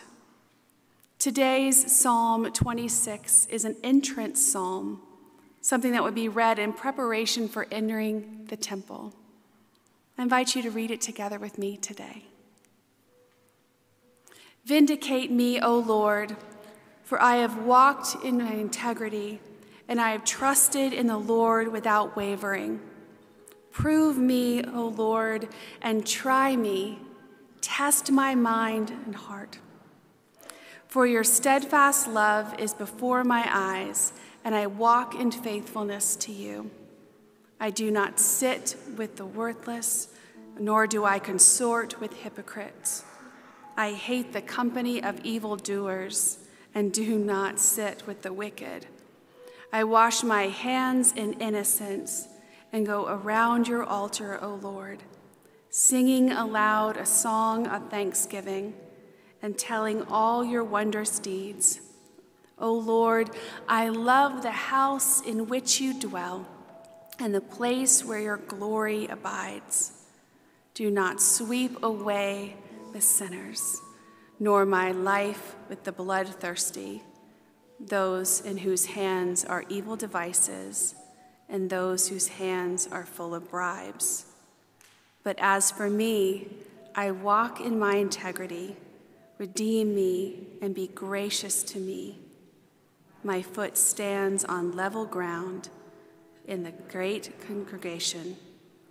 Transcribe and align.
Today's 1.20 1.96
Psalm 1.96 2.52
26 2.52 3.46
is 3.46 3.64
an 3.64 3.76
entrance 3.84 4.46
psalm, 4.46 5.02
something 5.62 5.92
that 5.92 6.02
would 6.02 6.16
be 6.16 6.30
read 6.30 6.58
in 6.58 6.74
preparation 6.74 7.48
for 7.48 7.68
entering 7.72 8.46
the 8.50 8.58
temple. 8.58 9.14
I 10.18 10.24
invite 10.24 10.56
you 10.56 10.62
to 10.62 10.70
read 10.70 10.92
it 10.92 11.02
together 11.02 11.40
with 11.40 11.58
me 11.58 11.78
today. 11.78 12.26
Vindicate 14.66 15.32
me, 15.32 15.60
O 15.60 15.78
Lord, 15.78 16.38
for 17.04 17.22
I 17.22 17.38
have 17.38 17.58
walked 17.66 18.24
in 18.24 18.38
my 18.38 18.54
integrity, 18.54 19.42
and 19.88 20.00
I 20.00 20.12
have 20.12 20.24
trusted 20.24 20.94
in 20.94 21.08
the 21.08 21.18
Lord 21.18 21.72
without 21.72 22.16
wavering. 22.16 22.80
Prove 23.72 24.18
me, 24.18 24.64
O 24.64 24.88
Lord, 24.88 25.50
and 25.82 26.06
try 26.06 26.56
me. 26.56 27.00
Test 27.60 28.12
my 28.12 28.36
mind 28.36 28.92
and 29.06 29.16
heart. 29.16 29.58
For 30.88 31.08
your 31.08 31.24
steadfast 31.24 32.08
love 32.08 32.58
is 32.60 32.74
before 32.74 33.24
my 33.24 33.50
eyes, 33.50 34.14
and 34.46 34.54
I 34.54 34.68
walk 34.68 35.16
in 35.16 35.32
faithfulness 35.32 36.16
to 36.18 36.32
you. 36.32 36.70
I 37.64 37.70
do 37.70 37.92
not 37.92 38.20
sit 38.20 38.76
with 38.98 39.16
the 39.16 39.26
worthless, 39.26 40.10
nor 40.60 40.86
do 40.86 41.06
I 41.06 41.18
consort 41.18 41.98
with 41.98 42.12
hypocrites. 42.12 43.06
I 43.78 43.94
hate 43.94 44.34
the 44.34 44.42
company 44.42 45.02
of 45.02 45.24
evildoers 45.24 46.40
and 46.76 46.92
do 46.92 47.18
not 47.18 47.62
sit 47.62 48.06
with 48.06 48.22
the 48.22 48.34
wicked. 48.34 48.88
I 49.72 49.86
wash 49.86 50.24
my 50.24 50.50
hands 50.50 51.14
in 51.14 51.40
innocence 51.40 52.28
and 52.74 52.86
go 52.86 53.08
around 53.08 53.70
your 53.70 53.86
altar, 53.86 54.38
O 54.44 54.56
Lord, 54.56 55.02
singing 55.70 56.34
aloud 56.34 56.98
a 56.98 57.06
song 57.06 57.68
of 57.68 57.90
thanksgiving 57.90 58.74
and 59.42 59.58
telling 59.58 60.04
all 60.08 60.44
your 60.44 60.66
wondrous 60.66 61.18
deeds. 61.18 61.80
O 62.60 62.74
Lord, 62.74 63.30
I 63.70 63.88
love 63.88 64.42
the 64.42 64.52
house 64.52 65.22
in 65.22 65.48
which 65.48 65.80
you 65.80 65.98
dwell 65.98 66.46
and 67.20 67.34
the 67.34 67.42
place 67.42 68.04
where 68.04 68.20
your 68.20 68.38
glory 68.38 69.08
abides. 69.08 69.92
Do 70.74 70.90
not 70.90 71.22
sweep 71.22 71.84
away 71.84 72.58
the 72.94 73.02
sinners, 73.02 73.82
nor 74.40 74.66
my 74.66 74.92
life 74.92 75.56
with 75.70 75.84
the 75.84 75.92
bloodthirsty, 75.92 77.04
those 77.80 78.42
in 78.42 78.58
whose 78.58 78.86
hands 78.86 79.46
are 79.46 79.66
evil 79.70 79.96
devices, 79.96 80.96
and 81.50 81.70
those 81.70 82.08
whose 82.08 82.28
hands 82.28 82.88
are 82.92 83.06
full 83.06 83.36
of 83.36 83.50
bribes. 83.50 84.26
But 85.24 85.38
as 85.40 85.72
for 85.72 85.90
me, 85.90 86.48
I 86.96 87.12
walk 87.12 87.60
in 87.62 87.80
my 87.80 87.96
integrity. 87.96 88.76
Redeem 89.38 89.96
me 89.96 90.48
and 90.62 90.76
be 90.76 90.88
gracious 90.88 91.64
to 91.64 91.80
me. 91.80 92.20
My 93.24 93.42
foot 93.42 93.78
stands 93.78 94.44
on 94.46 94.76
level 94.76 95.06
ground 95.06 95.70
in 96.48 96.64
the 96.64 96.72
great 96.92 97.32
congregation, 97.48 98.38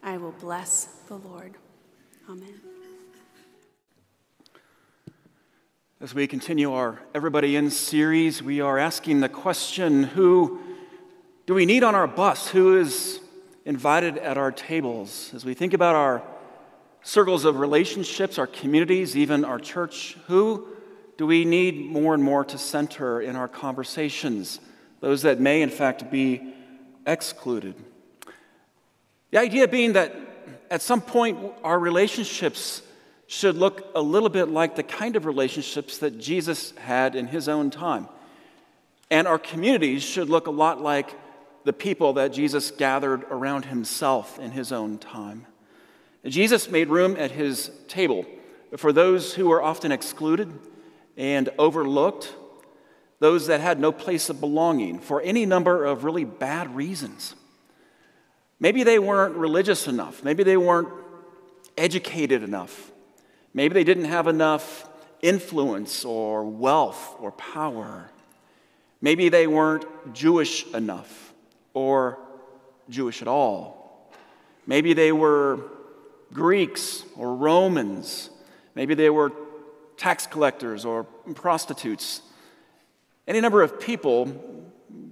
I 0.02 0.16
will 0.16 0.32
bless 0.32 0.86
the 1.08 1.16
Lord. 1.16 1.54
Amen. 2.28 2.60
As 6.00 6.14
we 6.14 6.26
continue 6.26 6.72
our 6.72 7.00
Everybody 7.14 7.54
In 7.54 7.70
series, 7.70 8.42
we 8.42 8.60
are 8.60 8.78
asking 8.78 9.20
the 9.20 9.28
question 9.28 10.02
who 10.02 10.60
do 11.46 11.54
we 11.54 11.66
need 11.66 11.84
on 11.84 11.94
our 11.94 12.06
bus? 12.06 12.48
Who 12.48 12.78
is 12.78 13.20
invited 13.64 14.18
at 14.18 14.38
our 14.38 14.50
tables? 14.50 15.30
As 15.34 15.44
we 15.44 15.54
think 15.54 15.74
about 15.74 15.94
our 15.94 16.22
circles 17.02 17.44
of 17.44 17.58
relationships, 17.58 18.38
our 18.38 18.46
communities, 18.46 19.16
even 19.16 19.44
our 19.44 19.58
church, 19.58 20.16
who 20.26 20.66
do 21.18 21.26
we 21.26 21.44
need 21.44 21.86
more 21.86 22.14
and 22.14 22.22
more 22.22 22.44
to 22.44 22.58
center 22.58 23.20
in 23.20 23.36
our 23.36 23.48
conversations? 23.48 24.60
Those 25.00 25.22
that 25.22 25.40
may, 25.40 25.62
in 25.62 25.70
fact, 25.70 26.10
be 26.10 26.51
excluded. 27.06 27.74
The 29.30 29.38
idea 29.38 29.66
being 29.68 29.94
that 29.94 30.14
at 30.70 30.82
some 30.82 31.00
point 31.00 31.38
our 31.62 31.78
relationships 31.78 32.82
should 33.26 33.56
look 33.56 33.86
a 33.94 34.02
little 34.02 34.28
bit 34.28 34.48
like 34.48 34.76
the 34.76 34.82
kind 34.82 35.16
of 35.16 35.24
relationships 35.24 35.98
that 35.98 36.18
Jesus 36.18 36.72
had 36.72 37.14
in 37.14 37.26
his 37.26 37.48
own 37.48 37.70
time. 37.70 38.08
And 39.10 39.26
our 39.26 39.38
communities 39.38 40.02
should 40.02 40.28
look 40.28 40.46
a 40.46 40.50
lot 40.50 40.80
like 40.80 41.14
the 41.64 41.72
people 41.72 42.14
that 42.14 42.32
Jesus 42.32 42.70
gathered 42.70 43.24
around 43.24 43.66
himself 43.66 44.38
in 44.38 44.50
his 44.50 44.72
own 44.72 44.98
time. 44.98 45.46
Jesus 46.26 46.70
made 46.70 46.88
room 46.88 47.16
at 47.18 47.30
his 47.30 47.70
table 47.88 48.26
for 48.76 48.92
those 48.92 49.34
who 49.34 49.48
were 49.48 49.62
often 49.62 49.92
excluded 49.92 50.52
and 51.16 51.48
overlooked 51.58 52.34
those 53.22 53.46
that 53.46 53.60
had 53.60 53.78
no 53.78 53.92
place 53.92 54.28
of 54.30 54.40
belonging 54.40 54.98
for 54.98 55.20
any 55.22 55.46
number 55.46 55.84
of 55.84 56.02
really 56.02 56.24
bad 56.24 56.74
reasons. 56.74 57.36
Maybe 58.58 58.82
they 58.82 58.98
weren't 58.98 59.36
religious 59.36 59.86
enough, 59.86 60.24
maybe 60.24 60.42
they 60.42 60.56
weren't 60.56 60.88
educated 61.78 62.42
enough, 62.42 62.90
maybe 63.54 63.74
they 63.74 63.84
didn't 63.84 64.06
have 64.06 64.26
enough 64.26 64.88
influence 65.22 66.04
or 66.04 66.44
wealth 66.44 67.14
or 67.20 67.30
power. 67.30 68.10
Maybe 69.00 69.28
they 69.28 69.46
weren't 69.46 69.84
Jewish 70.12 70.66
enough 70.74 71.32
or 71.74 72.18
Jewish 72.88 73.22
at 73.22 73.28
all. 73.28 74.10
Maybe 74.66 74.94
they 74.94 75.12
were 75.12 75.60
Greeks 76.32 77.04
or 77.16 77.36
Romans. 77.36 78.30
Maybe 78.74 78.94
they 78.94 79.10
were 79.10 79.30
tax 79.96 80.26
collectors 80.26 80.84
or 80.84 81.04
prostitutes. 81.34 82.22
Any 83.26 83.40
number 83.40 83.62
of 83.62 83.80
people 83.80 84.68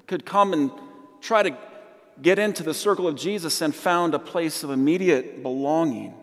could 0.06 0.26
come 0.26 0.52
and 0.52 0.70
try 1.20 1.42
to 1.42 1.56
get 2.20 2.38
into 2.38 2.62
the 2.62 2.74
circle 2.74 3.06
of 3.06 3.14
Jesus 3.14 3.60
and 3.60 3.74
found 3.74 4.14
a 4.14 4.18
place 4.18 4.62
of 4.62 4.70
immediate 4.70 5.42
belonging. 5.42 6.14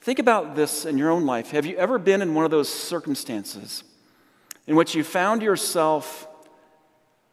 Think 0.00 0.18
about 0.18 0.56
this 0.56 0.84
in 0.84 0.98
your 0.98 1.10
own 1.10 1.24
life. 1.24 1.50
Have 1.50 1.64
you 1.64 1.76
ever 1.76 1.98
been 1.98 2.22
in 2.22 2.34
one 2.34 2.44
of 2.44 2.50
those 2.50 2.68
circumstances 2.68 3.84
in 4.66 4.74
which 4.74 4.94
you 4.94 5.04
found 5.04 5.42
yourself 5.42 6.26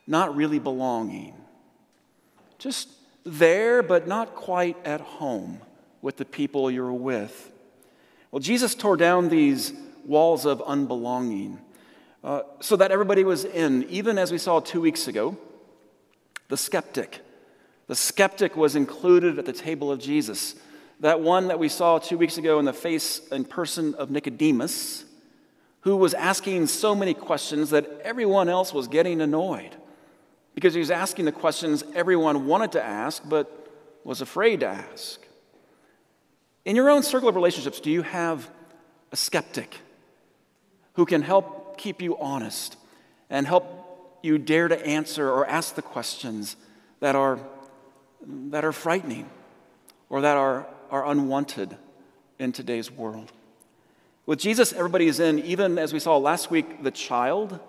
not 0.06 0.36
really 0.36 0.60
belonging? 0.60 1.34
Just 2.60 2.90
there, 3.24 3.82
but 3.82 4.08
not 4.08 4.36
quite 4.36 4.78
at 4.86 5.02
home 5.02 5.60
with 6.02 6.18
the 6.18 6.26
people 6.26 6.70
you're 6.70 6.94
with. 6.94 7.52
Well, 8.32 8.40
Jesus 8.40 8.76
tore 8.76 8.98
down 8.98 9.30
these 9.30 9.74
walls 10.06 10.46
of 10.46 10.62
unbelonging. 10.66 11.60
Uh, 12.24 12.42
so 12.60 12.76
that 12.76 12.92
everybody 12.92 13.24
was 13.24 13.46
in, 13.46 13.84
even 13.90 14.18
as 14.18 14.32
we 14.32 14.38
saw 14.38 14.60
two 14.60 14.82
weeks 14.82 15.08
ago, 15.08 15.38
the 16.50 16.58
skeptic. 16.58 17.22
The 17.88 17.96
skeptic 17.96 18.58
was 18.58 18.76
included 18.76 19.40
at 19.40 19.46
the 19.46 19.54
table 19.54 19.92
of 19.92 20.00
Jesus. 20.00 20.56
That 21.00 21.22
one 21.22 21.48
that 21.48 21.60
we 21.60 21.70
saw 21.70 21.98
two 21.98 22.18
weeks 22.18 22.38
ago 22.38 22.60
in 22.60 22.66
the 22.66 22.74
face 22.74 23.22
and 23.32 23.50
person 23.50 23.96
of 23.96 24.12
Nicodemus, 24.12 25.06
who 25.82 25.96
was 25.96 26.14
asking 26.14 26.68
so 26.68 26.94
many 26.94 27.14
questions 27.14 27.70
that 27.70 27.90
everyone 28.04 28.50
else 28.50 28.74
was 28.74 28.88
getting 28.88 29.22
annoyed 29.22 29.76
because 30.56 30.74
he 30.74 30.80
was 30.80 30.92
asking 30.92 31.24
the 31.24 31.32
questions 31.32 31.86
everyone 31.96 32.46
wanted 32.46 32.74
to 32.74 32.84
ask 32.84 33.24
but 33.30 33.68
was 34.04 34.20
afraid 34.20 34.60
to 34.60 34.68
ask. 34.68 35.26
In 36.66 36.76
your 36.76 36.90
own 36.90 37.02
circle 37.02 37.30
of 37.30 37.36
relationships, 37.36 37.80
do 37.80 37.90
you 37.90 38.02
have 38.02 38.50
a 39.12 39.16
skeptic 39.16 39.78
who 40.94 41.06
can 41.06 41.22
help 41.22 41.59
keep 41.80 42.02
you 42.02 42.18
honest 42.20 42.78
and 43.30 43.48
help 43.48 44.20
you 44.22 44.38
dare 44.38 44.68
to 44.68 44.86
answer 44.86 45.30
or 45.30 45.48
ask 45.48 45.76
the 45.76 45.82
questions 45.82 46.56
that 47.00 47.16
are, 47.16 47.40
that 48.22 48.64
are 48.64 48.74
frightening 48.74 49.28
or 50.10 50.22
that 50.22 50.38
are, 50.38 50.68
are 50.92 51.08
unwanted 51.08 51.76
in 52.38 52.52
today's 52.52 52.92
world? 52.92 53.32
With 54.26 54.40
Jesus, 54.40 54.74
everybody 54.74 55.08
is 55.08 55.20
in, 55.20 55.40
even 55.40 55.80
as 55.80 55.94
we 55.94 56.00
saw 56.00 56.18
last 56.18 56.52
week, 56.52 56.84
the 56.84 56.92
child. 56.92 57.60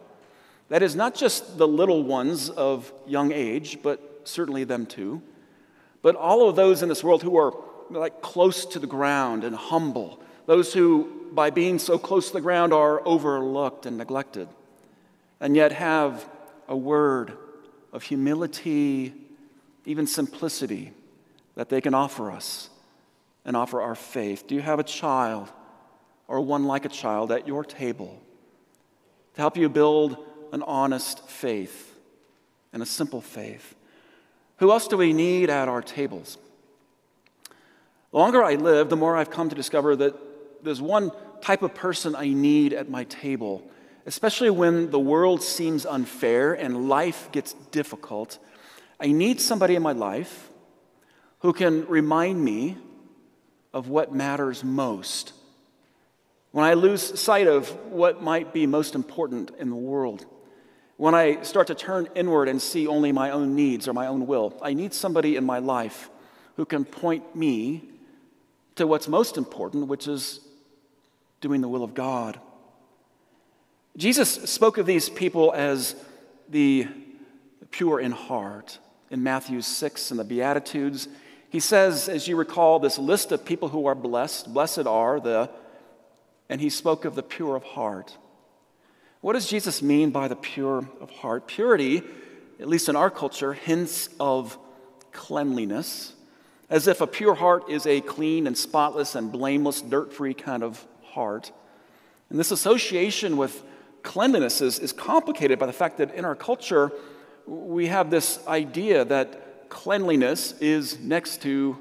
That 0.69 0.83
is 0.83 0.95
not 0.95 1.15
just 1.15 1.57
the 1.57 1.67
little 1.67 2.03
ones 2.03 2.51
of 2.51 2.93
young 3.07 3.33
age, 3.33 3.79
but 3.83 4.23
certainly 4.25 4.65
them 4.65 4.85
too. 4.87 5.23
But 6.03 6.17
all 6.17 6.49
of 6.49 6.57
those 6.57 6.83
in 6.83 6.89
this 6.89 7.03
world 7.03 7.23
who 7.23 7.39
are 7.39 7.55
like 7.91 8.21
close 8.21 8.67
to 8.67 8.79
the 8.79 8.87
ground 8.87 9.45
and 9.45 9.55
humble, 9.55 10.21
those 10.47 10.73
who, 10.73 11.29
by 11.33 11.51
being 11.51 11.79
so 11.79 11.99
close 11.99 12.29
to 12.29 12.33
the 12.35 12.41
ground, 12.41 12.73
are 12.73 13.07
overlooked 13.07 13.87
and 13.87 13.99
neglected, 13.99 14.49
and 15.41 15.55
yet 15.57 15.73
have 15.73 16.29
a 16.69 16.77
word 16.77 17.37
of 17.93 18.03
humility, 18.03 19.15
even 19.85 20.07
simplicity, 20.07 20.93
that 21.55 21.69
they 21.69 21.81
can 21.81 21.95
offer 21.95 22.31
us 22.31 22.71
and 23.45 23.57
offer 23.57 23.81
our 23.81 23.95
faith. 23.95 24.47
Do 24.47 24.55
you 24.55 24.61
have 24.61 24.79
a 24.79 24.85
child 24.85 25.51
or 26.29 26.41
one 26.41 26.65
like 26.65 26.85
a 26.85 26.89
child 26.89 27.33
at 27.33 27.47
your 27.49 27.65
table 27.65 28.21
to 29.35 29.41
help 29.41 29.57
you 29.57 29.69
build 29.69 30.17
an 30.53 30.63
honest 30.63 31.29
faith 31.29 31.97
and 32.73 32.83
a 32.83 32.87
simple 32.87 33.21
faith? 33.21 33.75
Who 34.59 34.71
else 34.71 34.87
do 34.89 34.97
we 34.97 35.13
need 35.13 35.51
at 35.51 35.69
our 35.69 35.83
tables? 35.83 36.39
The 38.11 38.19
longer 38.19 38.45
I 38.45 38.55
live, 38.55 38.89
the 38.91 38.97
more 38.97 39.17
I've 39.17 39.31
come 39.31 39.49
to 39.49 39.57
discover 39.57 39.97
that 39.97 40.15
there's 40.63 40.81
one 40.81 41.13
type 41.41 41.63
of 41.63 41.75
person 41.75 42.15
I 42.15 42.29
need 42.29 42.73
at 42.73 42.89
my 42.89 43.05
table, 43.05 43.69
especially 44.07 44.51
when 44.51 44.91
the 44.91 44.99
world 44.99 45.43
seems 45.43 45.87
unfair 45.87 46.55
and 46.55 46.89
life 46.89 47.31
gets 47.33 47.55
difficult. 47.71 48.39
I 48.99 49.09
need 49.09 49.41
somebody 49.41 49.75
in 49.75 49.83
my 49.83 49.93
life 49.93 50.51
who 51.41 51.53
can 51.53 51.87
remind 51.87 52.45
me 52.45 52.77
of 53.73 53.89
what 53.89 54.15
matters 54.15 54.63
most. 54.63 55.33
When 56.53 56.65
I 56.65 56.75
lose 56.75 57.19
sight 57.19 57.47
of 57.47 57.69
what 57.87 58.23
might 58.23 58.53
be 58.53 58.67
most 58.67 58.95
important 58.95 59.53
in 59.59 59.71
the 59.71 59.77
world, 59.77 60.27
when 60.97 61.15
I 61.15 61.43
start 61.43 61.69
to 61.69 61.75
turn 61.75 62.09
inward 62.15 62.49
and 62.49 62.61
see 62.61 62.87
only 62.87 63.13
my 63.13 63.31
own 63.31 63.55
needs 63.55 63.89
or 63.89 63.95
my 63.95 64.09
own 64.09 64.27
will, 64.27 64.59
I 64.61 64.75
need 64.75 64.93
somebody 64.93 65.37
in 65.37 65.45
my 65.45 65.61
life 65.61 66.11
who 66.57 66.67
can 66.67 66.85
point 66.85 67.35
me 67.35 67.89
to 68.75 68.87
what's 68.87 69.09
most 69.09 69.39
important, 69.39 69.87
which 69.87 70.07
is 70.09 70.41
doing 71.41 71.61
the 71.61 71.69
will 71.69 71.85
of 71.85 71.95
God. 71.95 72.41
Jesus 73.97 74.31
spoke 74.31 74.79
of 74.79 74.87
these 74.87 75.09
people 75.09 75.53
as 75.55 75.97
the 76.49 76.87
pure 77.71 78.01
in 78.01 78.13
heart 78.13 78.79
in 79.11 79.23
Matthew 79.23 79.61
6 79.61 80.11
and 80.11 80.21
the 80.21 80.25
Beatitudes. 80.25 81.09
He 81.49 81.61
says, 81.61 82.09
as 82.09 82.29
you 82.29 82.37
recall, 82.37 82.79
this 82.79 82.99
list 82.99 83.33
of 83.33 83.45
people 83.45 83.69
who 83.69 83.87
are 83.87 83.95
blessed, 83.95 84.53
blessed 84.53 84.87
are 84.87 85.19
the, 85.19 85.51
and 86.49 86.61
he 86.61 86.71
spoke 86.71 87.05
of 87.05 87.15
the 87.15 87.23
pure 87.23 87.57
of 87.57 87.63
heart. 87.63 88.17
What 89.21 89.35
does 89.35 89.47
Jesus 89.47 89.83
mean 89.83 90.11
by 90.11 90.29
the 90.29 90.37
pure 90.37 90.89
of 91.01 91.11
heart? 91.11 91.47
Purity, 91.47 92.03
at 92.59 92.69
least 92.69 92.89
in 92.89 92.97
our 92.97 93.11
culture, 93.11 93.53
hints 93.53 94.09
of 94.19 94.57
cleanliness 95.13 96.15
as 96.71 96.87
if 96.87 97.01
a 97.01 97.07
pure 97.07 97.35
heart 97.35 97.69
is 97.69 97.85
a 97.85 98.01
clean 98.01 98.47
and 98.47 98.57
spotless 98.57 99.17
and 99.17 99.33
blameless, 99.33 99.83
dirt 99.83 100.13
free 100.13 100.33
kind 100.33 100.63
of 100.63 100.87
heart. 101.11 101.53
And 102.29 102.39
this 102.39 102.51
association 102.51 103.37
with 103.37 103.63
cleanliness 104.03 104.61
is, 104.61 104.79
is 104.79 104.93
complicated 104.93 105.59
by 105.59 105.67
the 105.67 105.73
fact 105.73 105.99
that 105.99 106.15
in 106.15 106.25
our 106.25 106.35
culture, 106.35 106.93
we 107.47 107.87
have 107.87 108.11
this 108.11 108.39
idea 108.47 109.05
that 109.05 109.69
cleanliness 109.69 110.53
is 110.61 110.99
next 110.99 111.43
to 111.43 111.77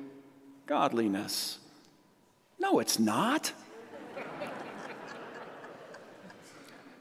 godliness. 0.65 1.59
No, 2.59 2.79
it's 2.79 2.99
not. 2.99 3.53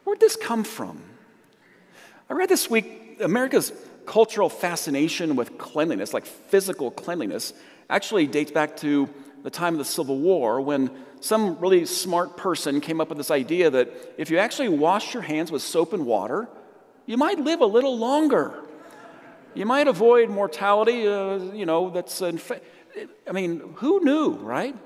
Where'd 0.04 0.20
this 0.20 0.36
come 0.36 0.64
from? 0.64 1.02
I 2.30 2.34
read 2.34 2.48
this 2.48 2.70
week 2.70 3.18
America's 3.20 3.72
cultural 4.06 4.48
fascination 4.48 5.36
with 5.36 5.58
cleanliness, 5.58 6.14
like 6.14 6.24
physical 6.24 6.90
cleanliness, 6.90 7.52
actually 7.90 8.26
dates 8.26 8.50
back 8.50 8.76
to 8.78 9.08
the 9.42 9.50
time 9.50 9.74
of 9.74 9.78
the 9.78 9.84
Civil 9.84 10.18
War 10.18 10.60
when 10.60 10.90
some 11.20 11.58
really 11.58 11.84
smart 11.86 12.36
person 12.36 12.80
came 12.80 13.00
up 13.00 13.08
with 13.08 13.18
this 13.18 13.30
idea 13.30 13.70
that 13.70 13.90
if 14.16 14.30
you 14.30 14.38
actually 14.38 14.68
wash 14.68 15.14
your 15.14 15.22
hands 15.22 15.50
with 15.50 15.62
soap 15.62 15.92
and 15.92 16.06
water, 16.06 16.48
you 17.06 17.16
might 17.16 17.38
live 17.38 17.60
a 17.60 17.66
little 17.66 17.98
longer. 17.98 18.54
You 19.54 19.66
might 19.66 19.88
avoid 19.88 20.28
mortality, 20.28 21.08
uh, 21.08 21.38
you 21.52 21.66
know, 21.66 21.90
that's, 21.90 22.20
inf- 22.20 22.60
I 23.26 23.32
mean, 23.32 23.74
who 23.76 24.04
knew, 24.04 24.34
right? 24.34 24.76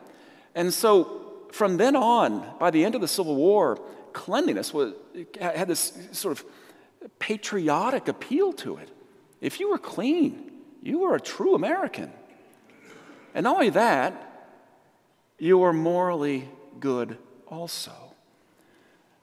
And 0.54 0.72
so 0.72 1.46
from 1.52 1.76
then 1.76 1.96
on, 1.96 2.58
by 2.58 2.70
the 2.70 2.84
end 2.84 2.94
of 2.94 3.00
the 3.00 3.08
Civil 3.08 3.36
War, 3.36 3.78
cleanliness 4.12 4.72
was, 4.72 4.94
had 5.40 5.68
this 5.68 5.92
sort 6.12 6.38
of 6.38 6.44
patriotic 7.18 8.08
appeal 8.08 8.52
to 8.54 8.76
it. 8.76 8.88
If 9.40 9.60
you 9.60 9.70
were 9.70 9.78
clean, 9.78 10.52
you 10.82 11.00
were 11.00 11.14
a 11.14 11.20
true 11.20 11.54
American. 11.54 12.12
And 13.34 13.44
not 13.44 13.54
only 13.54 13.70
that, 13.70 14.31
you 15.42 15.64
are 15.64 15.72
morally 15.72 16.48
good 16.78 17.18
also. 17.48 17.90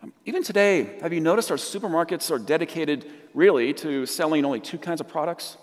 Um, 0.04 0.12
even 0.26 0.44
today, 0.44 1.00
have 1.02 1.14
you 1.14 1.22
noticed 1.22 1.50
our 1.50 1.56
supermarkets 1.56 2.30
are 2.30 2.38
dedicated 2.38 3.10
really 3.34 3.74
to 3.76 4.06
selling 4.06 4.44
only 4.44 4.60
two 4.60 4.78
kinds 4.78 5.00
of 5.00 5.08
products? 5.08 5.56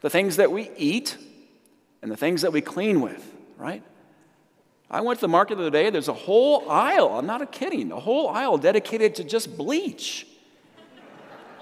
The 0.00 0.10
things 0.10 0.38
that 0.38 0.50
we 0.50 0.72
eat 0.76 1.16
and 2.02 2.10
the 2.10 2.16
things 2.16 2.42
that 2.42 2.52
we 2.52 2.60
clean 2.60 3.00
with, 3.00 3.24
right? 3.56 3.84
I 4.90 5.02
went 5.02 5.20
to 5.20 5.20
the 5.20 5.28
market 5.28 5.54
the 5.54 5.62
other 5.62 5.70
day, 5.70 5.88
there's 5.88 6.08
a 6.08 6.12
whole 6.12 6.68
aisle, 6.68 7.16
I'm 7.16 7.26
not 7.26 7.52
kidding, 7.52 7.92
a 7.92 8.00
whole 8.00 8.28
aisle 8.28 8.58
dedicated 8.58 9.14
to 9.16 9.24
just 9.24 9.56
bleach. 9.56 10.26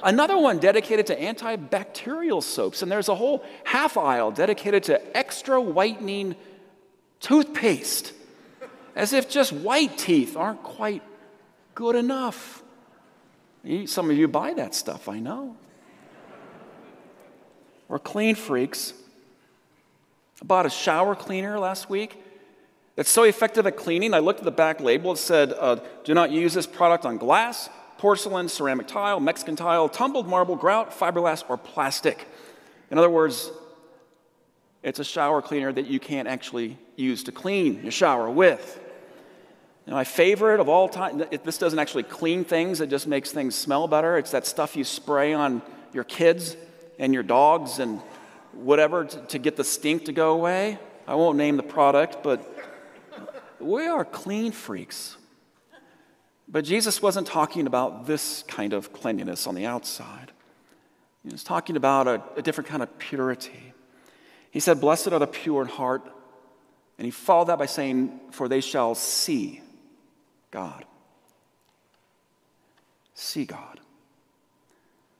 Another 0.02 0.38
one 0.38 0.58
dedicated 0.58 1.06
to 1.08 1.16
antibacterial 1.20 2.42
soaps, 2.42 2.80
and 2.80 2.90
there's 2.90 3.10
a 3.10 3.14
whole 3.14 3.44
half 3.64 3.98
aisle 3.98 4.30
dedicated 4.30 4.84
to 4.84 5.14
extra 5.14 5.60
whitening 5.60 6.36
toothpaste, 7.20 8.14
as 9.00 9.14
if 9.14 9.30
just 9.30 9.50
white 9.50 9.96
teeth 9.96 10.36
aren't 10.36 10.62
quite 10.62 11.02
good 11.74 11.96
enough. 11.96 12.62
Some 13.86 14.10
of 14.10 14.16
you 14.18 14.28
buy 14.28 14.52
that 14.52 14.74
stuff, 14.74 15.08
I 15.08 15.18
know. 15.18 15.56
We're 17.88 17.98
clean 17.98 18.34
freaks. 18.34 18.92
I 20.42 20.44
bought 20.44 20.66
a 20.66 20.70
shower 20.70 21.14
cleaner 21.14 21.58
last 21.58 21.88
week. 21.88 22.22
It's 22.98 23.08
so 23.08 23.22
effective 23.22 23.66
at 23.66 23.78
cleaning. 23.78 24.12
I 24.12 24.18
looked 24.18 24.40
at 24.40 24.44
the 24.44 24.50
back 24.50 24.80
label. 24.80 25.12
It 25.12 25.16
said, 25.16 25.54
uh, 25.58 25.76
Do 26.04 26.12
not 26.12 26.30
use 26.30 26.52
this 26.52 26.66
product 26.66 27.06
on 27.06 27.16
glass, 27.16 27.70
porcelain, 27.96 28.50
ceramic 28.50 28.86
tile, 28.86 29.18
Mexican 29.18 29.56
tile, 29.56 29.88
tumbled 29.88 30.28
marble, 30.28 30.56
grout, 30.56 30.90
fiberglass, 30.90 31.42
or 31.48 31.56
plastic. 31.56 32.28
In 32.90 32.98
other 32.98 33.08
words, 33.08 33.50
it's 34.82 34.98
a 34.98 35.04
shower 35.04 35.40
cleaner 35.40 35.72
that 35.72 35.86
you 35.86 35.98
can't 35.98 36.28
actually 36.28 36.76
use 36.96 37.24
to 37.24 37.32
clean 37.32 37.82
your 37.82 37.92
shower 37.92 38.28
with. 38.28 38.78
And 39.90 39.96
my 39.96 40.04
favorite 40.04 40.60
of 40.60 40.68
all 40.68 40.88
time, 40.88 41.24
this 41.42 41.58
doesn't 41.58 41.80
actually 41.80 42.04
clean 42.04 42.44
things, 42.44 42.80
it 42.80 42.90
just 42.90 43.08
makes 43.08 43.32
things 43.32 43.56
smell 43.56 43.88
better. 43.88 44.18
It's 44.18 44.30
that 44.30 44.46
stuff 44.46 44.76
you 44.76 44.84
spray 44.84 45.32
on 45.32 45.62
your 45.92 46.04
kids 46.04 46.56
and 47.00 47.12
your 47.12 47.24
dogs 47.24 47.80
and 47.80 47.98
whatever 48.52 49.04
to, 49.04 49.20
to 49.20 49.38
get 49.40 49.56
the 49.56 49.64
stink 49.64 50.04
to 50.04 50.12
go 50.12 50.30
away. 50.30 50.78
I 51.08 51.16
won't 51.16 51.36
name 51.36 51.56
the 51.56 51.64
product, 51.64 52.22
but 52.22 52.40
we 53.58 53.88
are 53.88 54.04
clean 54.04 54.52
freaks. 54.52 55.16
But 56.46 56.64
Jesus 56.64 57.02
wasn't 57.02 57.26
talking 57.26 57.66
about 57.66 58.06
this 58.06 58.44
kind 58.46 58.72
of 58.72 58.92
cleanliness 58.92 59.48
on 59.48 59.56
the 59.56 59.66
outside. 59.66 60.30
He 61.24 61.30
was 61.32 61.42
talking 61.42 61.74
about 61.74 62.06
a, 62.06 62.22
a 62.36 62.42
different 62.42 62.70
kind 62.70 62.84
of 62.84 62.96
purity. 63.00 63.72
He 64.52 64.60
said, 64.60 64.80
Blessed 64.80 65.08
are 65.08 65.18
the 65.18 65.26
pure 65.26 65.62
in 65.62 65.68
heart. 65.68 66.08
And 66.96 67.06
he 67.06 67.10
followed 67.10 67.48
that 67.48 67.58
by 67.58 67.66
saying, 67.66 68.20
For 68.30 68.46
they 68.46 68.60
shall 68.60 68.94
see 68.94 69.62
God. 70.50 70.84
See 73.14 73.44
God. 73.44 73.80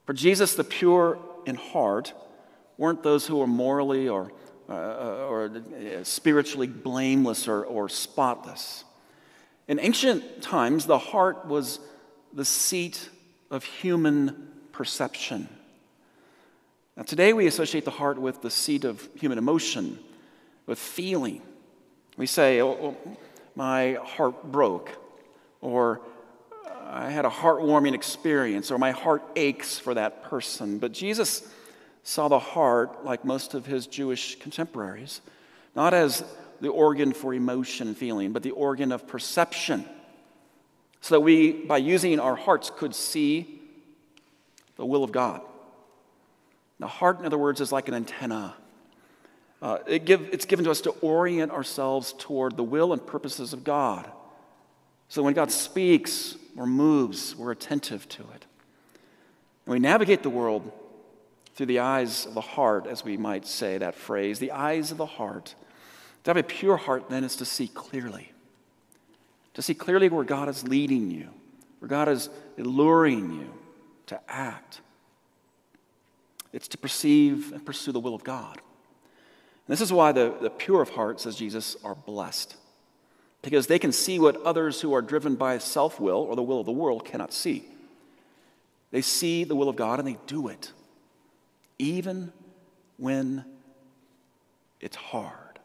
For 0.05 0.13
Jesus, 0.13 0.55
the 0.55 0.63
pure 0.63 1.19
in 1.45 1.55
heart 1.55 2.13
weren't 2.77 3.03
those 3.03 3.27
who 3.27 3.37
were 3.37 3.47
morally 3.47 4.09
or, 4.09 4.31
uh, 4.67 4.73
uh 4.73 5.27
or 5.29 5.45
uh, 5.45 6.03
spiritually 6.03 6.67
blameless 6.67 7.47
or, 7.47 7.63
or 7.63 7.87
spotless. 7.87 8.83
In 9.67 9.79
ancient 9.79 10.41
times, 10.41 10.85
the 10.85 10.97
heart 10.97 11.45
was 11.45 11.79
the 12.33 12.43
seat 12.45 13.09
of 13.49 13.63
human 13.63 14.49
perception. 14.71 15.47
Now, 16.97 17.03
today 17.03 17.33
we 17.33 17.47
associate 17.47 17.85
the 17.85 17.91
heart 17.91 18.19
with 18.19 18.41
the 18.41 18.49
seat 18.49 18.83
of 18.83 19.07
human 19.15 19.37
emotion, 19.37 19.99
with 20.65 20.79
feeling. 20.79 21.41
We 22.17 22.25
say, 22.25 22.61
oh, 22.61 22.77
oh, 22.81 23.17
my 23.55 23.93
heart 24.03 24.51
broke, 24.51 24.89
or 25.61 26.01
I 26.91 27.09
had 27.09 27.23
a 27.23 27.29
heartwarming 27.29 27.93
experience, 27.93 28.69
or 28.69 28.77
my 28.77 28.91
heart 28.91 29.23
aches 29.35 29.79
for 29.79 29.93
that 29.93 30.23
person. 30.23 30.77
But 30.77 30.91
Jesus 30.91 31.47
saw 32.03 32.27
the 32.27 32.39
heart, 32.39 33.05
like 33.05 33.23
most 33.23 33.53
of 33.53 33.65
his 33.65 33.87
Jewish 33.87 34.37
contemporaries, 34.39 35.21
not 35.75 35.93
as 35.93 36.23
the 36.59 36.69
organ 36.69 37.13
for 37.13 37.33
emotion 37.33 37.87
and 37.87 37.97
feeling, 37.97 38.33
but 38.33 38.43
the 38.43 38.51
organ 38.51 38.91
of 38.91 39.07
perception. 39.07 39.85
So 40.99 41.15
that 41.15 41.21
we, 41.21 41.51
by 41.53 41.77
using 41.77 42.19
our 42.19 42.35
hearts, 42.35 42.71
could 42.75 42.93
see 42.93 43.61
the 44.75 44.85
will 44.85 45.03
of 45.03 45.11
God. 45.11 45.41
The 46.79 46.87
heart, 46.87 47.19
in 47.19 47.25
other 47.25 47.37
words, 47.37 47.61
is 47.61 47.71
like 47.71 47.87
an 47.87 47.93
antenna. 47.93 48.55
Uh, 49.61 49.77
it 49.87 50.05
give, 50.05 50.27
it's 50.31 50.45
given 50.45 50.65
to 50.65 50.71
us 50.71 50.81
to 50.81 50.89
orient 51.01 51.51
ourselves 51.51 52.13
toward 52.17 52.57
the 52.57 52.63
will 52.63 52.91
and 52.91 53.05
purposes 53.05 53.53
of 53.53 53.63
God. 53.63 54.11
So 55.11 55.21
when 55.21 55.33
God 55.33 55.51
speaks 55.51 56.37
or 56.55 56.65
moves, 56.65 57.35
we're 57.35 57.51
attentive 57.51 58.07
to 58.07 58.21
it. 58.21 58.45
And 59.65 59.73
we 59.73 59.77
navigate 59.77 60.23
the 60.23 60.29
world 60.29 60.71
through 61.53 61.65
the 61.65 61.79
eyes 61.79 62.25
of 62.25 62.33
the 62.33 62.39
heart, 62.39 62.87
as 62.87 63.03
we 63.03 63.17
might 63.17 63.45
say 63.45 63.77
that 63.77 63.93
phrase, 63.93 64.39
the 64.39 64.53
eyes 64.53 64.89
of 64.89 64.97
the 64.97 65.05
heart. 65.05 65.53
To 66.23 66.29
have 66.29 66.37
a 66.37 66.43
pure 66.43 66.77
heart, 66.77 67.09
then, 67.09 67.25
is 67.25 67.35
to 67.35 67.45
see 67.45 67.67
clearly. 67.67 68.31
To 69.55 69.61
see 69.61 69.73
clearly 69.73 70.07
where 70.07 70.23
God 70.23 70.47
is 70.47 70.65
leading 70.65 71.11
you, 71.11 71.27
where 71.79 71.89
God 71.89 72.07
is 72.07 72.29
alluring 72.57 73.33
you 73.33 73.53
to 74.05 74.19
act. 74.29 74.79
It's 76.53 76.69
to 76.69 76.77
perceive 76.77 77.51
and 77.51 77.65
pursue 77.65 77.91
the 77.91 77.99
will 77.99 78.15
of 78.15 78.23
God. 78.23 78.61
And 79.67 79.73
this 79.73 79.81
is 79.81 79.91
why 79.91 80.13
the, 80.13 80.37
the 80.39 80.49
pure 80.49 80.81
of 80.81 80.91
heart, 80.91 81.19
says 81.19 81.35
Jesus, 81.35 81.75
are 81.83 81.95
blessed. 81.95 82.55
Because 83.41 83.67
they 83.67 83.79
can 83.79 83.91
see 83.91 84.19
what 84.19 84.41
others 84.43 84.81
who 84.81 84.93
are 84.93 85.01
driven 85.01 85.35
by 85.35 85.57
self 85.57 85.99
will 85.99 86.17
or 86.17 86.35
the 86.35 86.43
will 86.43 86.59
of 86.59 86.65
the 86.65 86.71
world 86.71 87.05
cannot 87.05 87.33
see. 87.33 87.65
They 88.91 89.01
see 89.01 89.43
the 89.43 89.55
will 89.55 89.69
of 89.69 89.75
God 89.75 89.99
and 89.99 90.07
they 90.07 90.17
do 90.27 90.47
it 90.47 90.71
even 91.81 92.31
when 92.97 93.43
it's 94.79 94.95
hard. 94.95 95.59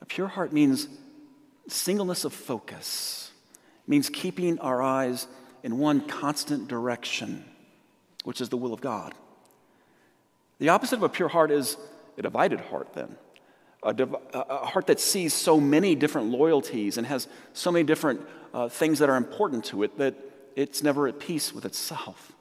A 0.00 0.06
pure 0.06 0.28
heart 0.28 0.50
means 0.52 0.88
singleness 1.68 2.24
of 2.24 2.32
focus, 2.32 3.32
means 3.86 4.08
keeping 4.08 4.58
our 4.60 4.82
eyes 4.82 5.26
in 5.62 5.76
one 5.76 6.00
constant 6.00 6.68
direction, 6.68 7.44
which 8.24 8.40
is 8.40 8.48
the 8.48 8.56
will 8.56 8.72
of 8.72 8.80
God. 8.80 9.14
The 10.58 10.70
opposite 10.70 10.96
of 10.96 11.02
a 11.02 11.08
pure 11.10 11.28
heart 11.28 11.50
is 11.50 11.76
a 12.16 12.22
divided 12.22 12.60
heart, 12.60 12.94
then. 12.94 13.16
A, 13.82 13.94
div- 13.94 14.16
a 14.34 14.66
heart 14.66 14.88
that 14.88 15.00
sees 15.00 15.32
so 15.32 15.58
many 15.58 15.94
different 15.94 16.28
loyalties 16.28 16.98
and 16.98 17.06
has 17.06 17.28
so 17.54 17.72
many 17.72 17.82
different 17.82 18.20
uh, 18.52 18.68
things 18.68 18.98
that 18.98 19.08
are 19.08 19.16
important 19.16 19.64
to 19.66 19.82
it 19.82 19.96
that 19.96 20.14
it's 20.54 20.82
never 20.82 21.08
at 21.08 21.18
peace 21.18 21.54
with 21.54 21.64
itself. 21.64 22.32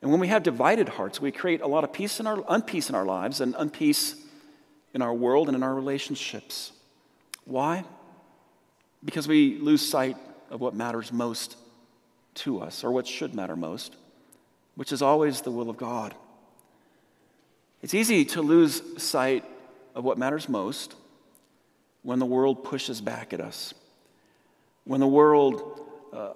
And 0.00 0.10
when 0.10 0.20
we 0.20 0.28
have 0.28 0.42
divided 0.42 0.88
hearts, 0.88 1.20
we 1.20 1.32
create 1.32 1.60
a 1.60 1.66
lot 1.66 1.84
of 1.84 1.92
peace 1.92 2.20
in 2.20 2.26
our 2.26 2.36
unpeace 2.36 2.88
in 2.88 2.94
our 2.94 3.04
lives 3.04 3.40
and 3.40 3.54
unpeace 3.54 4.14
in 4.94 5.02
our 5.02 5.12
world 5.12 5.48
and 5.48 5.56
in 5.56 5.62
our 5.62 5.74
relationships. 5.74 6.72
Why? 7.44 7.84
Because 9.04 9.28
we 9.28 9.58
lose 9.58 9.86
sight 9.86 10.16
of 10.50 10.60
what 10.60 10.74
matters 10.74 11.12
most 11.12 11.56
to 12.34 12.60
us, 12.60 12.84
or 12.84 12.90
what 12.90 13.06
should 13.06 13.34
matter 13.34 13.56
most, 13.56 13.96
which 14.76 14.92
is 14.92 15.02
always 15.02 15.42
the 15.42 15.50
will 15.50 15.70
of 15.70 15.76
God. 15.76 16.14
It's 17.82 17.94
easy 17.94 18.24
to 18.26 18.42
lose 18.42 18.82
sight 19.02 19.44
of 19.94 20.04
what 20.04 20.18
matters 20.18 20.48
most 20.48 20.94
when 22.02 22.18
the 22.18 22.26
world 22.26 22.64
pushes 22.64 23.00
back 23.00 23.32
at 23.32 23.40
us, 23.40 23.72
when 24.84 25.00
the 25.00 25.06
world 25.06 25.80
uh, 26.12 26.32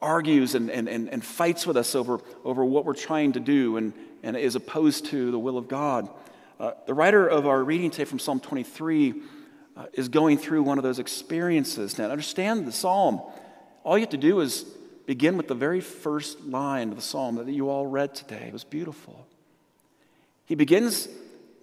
argues 0.00 0.54
and, 0.54 0.70
and, 0.70 0.88
and, 0.88 1.08
and 1.08 1.24
fights 1.24 1.66
with 1.66 1.76
us 1.76 1.94
over, 1.94 2.20
over 2.44 2.64
what 2.64 2.84
we're 2.84 2.94
trying 2.94 3.32
to 3.32 3.40
do 3.40 3.76
and, 3.76 3.92
and 4.22 4.36
is 4.36 4.56
opposed 4.56 5.06
to 5.06 5.30
the 5.30 5.38
will 5.38 5.58
of 5.58 5.68
God. 5.68 6.08
Uh, 6.58 6.72
the 6.86 6.94
writer 6.94 7.26
of 7.26 7.46
our 7.46 7.62
reading 7.62 7.90
today 7.90 8.04
from 8.04 8.18
Psalm 8.18 8.40
23 8.40 9.14
uh, 9.76 9.86
is 9.94 10.08
going 10.08 10.38
through 10.38 10.62
one 10.62 10.78
of 10.78 10.84
those 10.84 10.98
experiences. 10.98 11.98
Now, 11.98 12.10
understand 12.10 12.66
the 12.66 12.72
psalm. 12.72 13.20
All 13.84 13.98
you 13.98 14.02
have 14.02 14.10
to 14.10 14.16
do 14.16 14.40
is 14.40 14.64
begin 15.06 15.36
with 15.36 15.48
the 15.48 15.54
very 15.54 15.80
first 15.80 16.40
line 16.42 16.90
of 16.90 16.96
the 16.96 17.02
psalm 17.02 17.36
that 17.36 17.48
you 17.48 17.68
all 17.68 17.86
read 17.86 18.14
today. 18.14 18.44
It 18.46 18.52
was 18.52 18.64
beautiful. 18.64 19.26
He 20.46 20.54
begins 20.54 21.08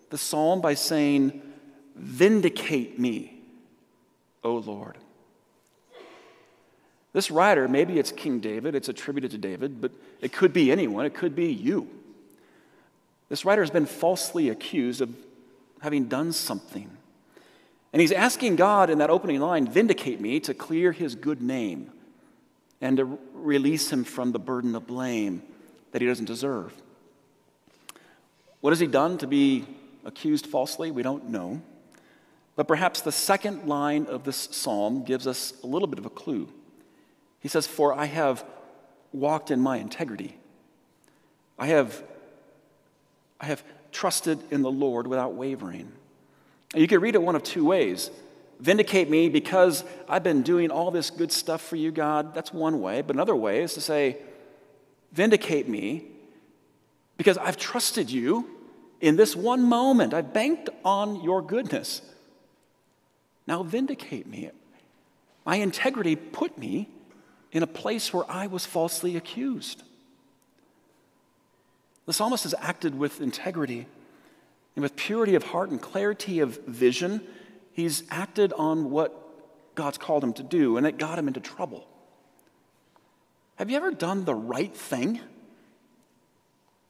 the 0.09 0.17
psalm 0.17 0.61
by 0.61 0.73
saying, 0.73 1.41
Vindicate 1.95 2.97
me, 2.97 3.41
O 4.43 4.55
Lord. 4.55 4.97
This 7.11 7.31
writer, 7.31 7.67
maybe 7.67 7.99
it's 7.99 8.11
King 8.11 8.39
David, 8.39 8.75
it's 8.75 8.87
attributed 8.87 9.31
to 9.31 9.37
David, 9.37 9.81
but 9.81 9.91
it 10.21 10.31
could 10.31 10.53
be 10.53 10.71
anyone, 10.71 11.05
it 11.05 11.13
could 11.13 11.35
be 11.35 11.51
you. 11.51 11.89
This 13.27 13.45
writer 13.45 13.61
has 13.61 13.71
been 13.71 13.85
falsely 13.85 14.49
accused 14.49 15.01
of 15.01 15.13
having 15.81 16.05
done 16.05 16.33
something. 16.33 16.89
And 17.91 18.01
he's 18.01 18.11
asking 18.11 18.55
God 18.55 18.89
in 18.89 18.99
that 18.99 19.09
opening 19.09 19.39
line, 19.39 19.67
vindicate 19.67 20.21
me, 20.21 20.39
to 20.41 20.53
clear 20.53 20.91
his 20.91 21.15
good 21.15 21.41
name 21.41 21.91
and 22.81 22.97
to 22.97 23.19
release 23.33 23.91
him 23.91 24.03
from 24.03 24.31
the 24.31 24.39
burden 24.39 24.75
of 24.75 24.87
blame 24.87 25.41
that 25.91 26.01
he 26.01 26.07
doesn't 26.07 26.25
deserve. 26.25 26.73
What 28.61 28.71
has 28.71 28.79
he 28.79 28.87
done 28.87 29.17
to 29.19 29.27
be 29.27 29.65
accused 30.09 30.45
falsely? 30.45 30.91
We 30.91 31.03
don't 31.03 31.29
know. 31.29 31.61
But 32.57 32.67
perhaps 32.67 32.99
the 32.99 33.13
second 33.13 33.69
line 33.69 34.05
of 34.07 34.25
this 34.25 34.49
psalm 34.51 35.05
gives 35.05 35.25
us 35.25 35.53
a 35.63 35.67
little 35.67 35.87
bit 35.87 35.97
of 35.97 36.05
a 36.05 36.09
clue. 36.09 36.49
He 37.39 37.47
says, 37.47 37.65
For 37.65 37.93
I 37.93 38.03
have 38.03 38.43
walked 39.13 39.49
in 39.49 39.61
my 39.61 39.77
integrity. 39.77 40.35
I 41.57 41.67
have, 41.67 42.03
I 43.39 43.45
have 43.45 43.63
trusted 43.93 44.39
in 44.51 44.61
the 44.61 44.71
Lord 44.71 45.07
without 45.07 45.35
wavering. 45.35 45.89
And 46.73 46.81
you 46.81 46.87
can 46.87 46.99
read 46.99 47.15
it 47.15 47.21
one 47.21 47.37
of 47.37 47.43
two 47.43 47.63
ways. 47.63 48.11
Vindicate 48.59 49.09
me 49.09 49.29
because 49.29 49.85
I've 50.09 50.23
been 50.23 50.41
doing 50.41 50.69
all 50.69 50.91
this 50.91 51.09
good 51.11 51.31
stuff 51.31 51.61
for 51.61 51.77
you, 51.77 51.91
God. 51.91 52.33
That's 52.33 52.51
one 52.51 52.81
way. 52.81 53.01
But 53.01 53.15
another 53.15 53.37
way 53.37 53.63
is 53.63 53.73
to 53.75 53.81
say, 53.81 54.17
Vindicate 55.13 55.69
me 55.69 56.05
because 57.15 57.37
I've 57.37 57.57
trusted 57.57 58.11
you 58.11 58.47
in 59.01 59.15
this 59.15 59.35
one 59.35 59.63
moment. 59.63 60.13
I 60.13 60.21
banked 60.21 60.69
on 60.83 61.23
your 61.23 61.41
goodness. 61.41 62.01
Now 63.47 63.63
vindicate 63.63 64.27
me. 64.27 64.51
My 65.45 65.55
integrity 65.55 66.15
put 66.15 66.57
me 66.57 66.89
in 67.51 67.63
a 67.63 67.67
place 67.67 68.13
where 68.13 68.29
I 68.29 68.47
was 68.47 68.65
falsely 68.65 69.15
accused. 69.15 69.83
The 72.05 72.13
psalmist 72.13 72.43
has 72.43 72.55
acted 72.59 72.97
with 72.97 73.21
integrity 73.21 73.87
and 74.75 74.83
with 74.83 74.95
purity 74.95 75.35
of 75.35 75.43
heart 75.43 75.69
and 75.69 75.81
clarity 75.81 76.39
of 76.39 76.63
vision. 76.65 77.21
He's 77.71 78.03
acted 78.09 78.53
on 78.53 78.91
what 78.91 79.15
God's 79.75 79.97
called 79.97 80.23
him 80.23 80.33
to 80.33 80.43
do, 80.43 80.77
and 80.77 80.85
it 80.85 80.97
got 80.97 81.17
him 81.17 81.27
into 81.27 81.39
trouble. 81.39 81.87
Have 83.55 83.69
you 83.69 83.77
ever 83.77 83.91
done 83.91 84.25
the 84.25 84.35
right 84.35 84.75
thing 84.75 85.19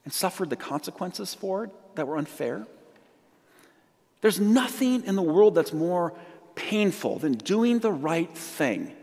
and 0.03 0.13
suffered 0.13 0.49
the 0.49 0.55
consequences 0.55 1.33
for 1.33 1.65
it 1.65 1.71
that 1.95 2.07
were 2.07 2.17
unfair? 2.17 2.65
There's 4.21 4.39
nothing 4.39 5.05
in 5.05 5.15
the 5.15 5.21
world 5.21 5.55
that's 5.55 5.73
more 5.73 6.13
painful 6.55 7.19
than 7.19 7.33
doing 7.33 7.79
the 7.79 7.91
right 7.91 8.35
thing 8.35 8.93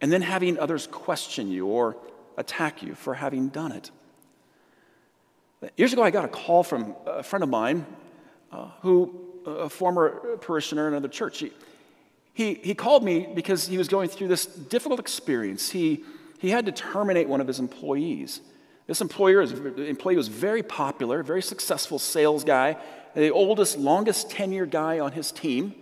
and 0.00 0.12
then 0.12 0.22
having 0.22 0.58
others 0.58 0.86
question 0.86 1.50
you 1.50 1.66
or 1.66 1.96
attack 2.36 2.82
you 2.82 2.94
for 2.94 3.14
having 3.14 3.48
done 3.48 3.72
it. 3.72 3.90
Years 5.76 5.92
ago, 5.92 6.02
I 6.02 6.10
got 6.10 6.24
a 6.24 6.28
call 6.28 6.62
from 6.62 6.94
a 7.06 7.22
friend 7.22 7.42
of 7.42 7.48
mine 7.48 7.86
uh, 8.52 8.68
who, 8.82 9.18
a 9.46 9.68
former 9.68 10.36
parishioner 10.42 10.88
in 10.88 10.94
another 10.94 11.08
church. 11.08 11.38
He, 11.38 11.52
he, 12.34 12.54
he 12.54 12.74
called 12.74 13.02
me 13.02 13.28
because 13.34 13.66
he 13.66 13.78
was 13.78 13.88
going 13.88 14.08
through 14.08 14.28
this 14.28 14.44
difficult 14.44 15.00
experience. 15.00 15.70
He, 15.70 16.04
he 16.38 16.50
had 16.50 16.66
to 16.66 16.72
terminate 16.72 17.28
one 17.28 17.40
of 17.40 17.46
his 17.46 17.58
employees. 17.58 18.40
This 18.86 19.00
employer 19.00 19.40
is, 19.40 19.52
employee 19.52 20.16
was 20.16 20.28
very 20.28 20.62
popular, 20.62 21.22
very 21.22 21.42
successful 21.42 21.98
sales 21.98 22.44
guy, 22.44 22.76
the 23.14 23.30
oldest, 23.30 23.78
longest 23.78 24.28
tenured 24.28 24.70
guy 24.70 24.98
on 24.98 25.12
his 25.12 25.32
team. 25.32 25.74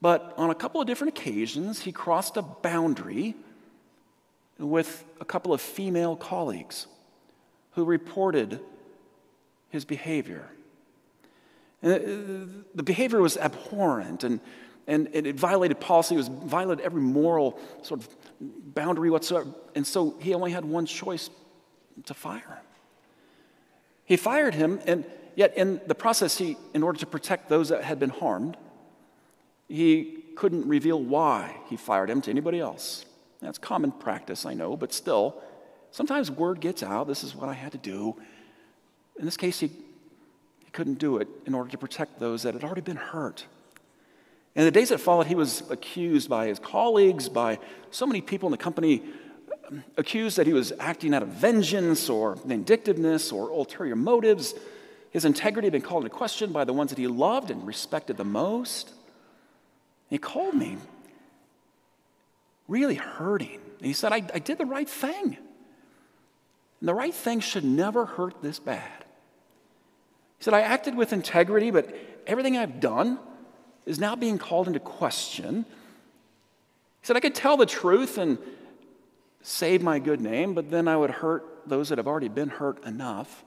But 0.00 0.34
on 0.36 0.50
a 0.50 0.54
couple 0.54 0.80
of 0.80 0.86
different 0.86 1.18
occasions, 1.18 1.80
he 1.80 1.90
crossed 1.90 2.36
a 2.36 2.42
boundary 2.42 3.34
with 4.58 5.04
a 5.20 5.24
couple 5.24 5.52
of 5.52 5.60
female 5.60 6.14
colleagues 6.14 6.86
who 7.72 7.84
reported 7.84 8.60
his 9.70 9.84
behavior. 9.84 10.48
And 11.82 11.92
uh, 11.92 12.62
the 12.74 12.82
behavior 12.82 13.20
was 13.20 13.36
abhorrent 13.36 14.22
and, 14.22 14.40
and 14.86 15.08
it 15.12 15.34
violated 15.34 15.80
policy, 15.80 16.14
it 16.14 16.18
was 16.18 16.28
violated 16.28 16.84
every 16.84 17.00
moral 17.00 17.58
sort 17.82 18.00
of 18.00 18.08
boundary 18.74 19.10
whatsoever. 19.10 19.50
And 19.74 19.84
so 19.84 20.16
he 20.20 20.34
only 20.34 20.52
had 20.52 20.64
one 20.64 20.86
choice 20.86 21.28
to 22.04 22.14
fire 22.14 22.38
him. 22.38 22.66
He 24.04 24.16
fired 24.16 24.54
him, 24.54 24.80
and 24.86 25.04
yet 25.34 25.56
in 25.56 25.80
the 25.86 25.94
process, 25.94 26.38
he, 26.38 26.56
in 26.74 26.82
order 26.82 26.98
to 26.98 27.06
protect 27.06 27.48
those 27.48 27.68
that 27.70 27.84
had 27.84 27.98
been 27.98 28.10
harmed, 28.10 28.56
He 29.68 30.18
couldn't 30.36 30.66
reveal 30.68 31.00
why 31.00 31.56
he 31.68 31.76
fired 31.76 32.10
him 32.10 32.20
to 32.22 32.30
anybody 32.30 32.60
else. 32.60 33.06
That's 33.40 33.58
common 33.58 33.92
practice, 33.92 34.46
I 34.46 34.54
know, 34.54 34.76
but 34.76 34.92
still, 34.92 35.40
sometimes 35.90 36.30
word 36.30 36.60
gets 36.60 36.82
out 36.82 37.06
this 37.06 37.24
is 37.24 37.34
what 37.34 37.48
I 37.48 37.54
had 37.54 37.72
to 37.72 37.78
do. 37.78 38.16
In 39.18 39.24
this 39.24 39.36
case, 39.36 39.60
he, 39.60 39.68
he 39.68 40.70
couldn't 40.72 40.98
do 40.98 41.18
it 41.18 41.28
in 41.46 41.54
order 41.54 41.70
to 41.70 41.78
protect 41.78 42.18
those 42.18 42.42
that 42.42 42.54
had 42.54 42.64
already 42.64 42.80
been 42.80 42.96
hurt. 42.96 43.46
In 44.54 44.64
the 44.64 44.70
days 44.70 44.90
that 44.90 44.98
followed, 44.98 45.26
he 45.26 45.34
was 45.34 45.62
accused 45.70 46.28
by 46.28 46.46
his 46.46 46.58
colleagues, 46.58 47.28
by 47.28 47.58
so 47.90 48.06
many 48.06 48.20
people 48.20 48.46
in 48.46 48.52
the 48.52 48.56
company, 48.58 49.02
accused 49.96 50.36
that 50.38 50.46
he 50.46 50.52
was 50.52 50.72
acting 50.78 51.14
out 51.14 51.22
of 51.22 51.28
vengeance 51.28 52.08
or 52.08 52.36
vindictiveness 52.36 53.32
or 53.32 53.48
ulterior 53.50 53.96
motives. 53.96 54.54
His 55.10 55.24
integrity 55.24 55.66
had 55.66 55.72
been 55.72 55.82
called 55.82 56.04
into 56.04 56.16
question 56.16 56.52
by 56.52 56.64
the 56.64 56.72
ones 56.72 56.90
that 56.90 56.98
he 56.98 57.06
loved 57.06 57.50
and 57.50 57.66
respected 57.66 58.16
the 58.16 58.24
most. 58.24 58.92
He 60.10 60.18
called 60.18 60.54
me 60.54 60.76
really 62.68 62.96
hurting. 62.96 63.60
And 63.78 63.86
he 63.86 63.92
said, 63.92 64.12
I, 64.12 64.16
I 64.16 64.38
did 64.38 64.58
the 64.58 64.66
right 64.66 64.88
thing. 64.88 65.36
And 66.80 66.88
the 66.88 66.94
right 66.94 67.14
thing 67.14 67.40
should 67.40 67.64
never 67.64 68.06
hurt 68.06 68.42
this 68.42 68.58
bad. 68.58 69.04
He 70.38 70.44
said, 70.44 70.54
I 70.54 70.60
acted 70.60 70.94
with 70.94 71.12
integrity, 71.12 71.70
but 71.70 71.94
everything 72.26 72.56
I've 72.56 72.80
done 72.80 73.18
is 73.86 73.98
now 73.98 74.16
being 74.16 74.38
called 74.38 74.66
into 74.66 74.80
question. 74.80 75.64
He 77.00 77.06
said, 77.06 77.16
I 77.16 77.20
could 77.20 77.34
tell 77.34 77.56
the 77.56 77.66
truth 77.66 78.18
and 78.18 78.38
save 79.44 79.82
my 79.82 79.98
good 79.98 80.20
name, 80.20 80.54
but 80.54 80.70
then 80.70 80.88
I 80.88 80.96
would 80.96 81.10
hurt 81.10 81.44
those 81.66 81.90
that 81.90 81.98
have 81.98 82.08
already 82.08 82.28
been 82.28 82.48
hurt 82.48 82.82
enough. 82.84 83.44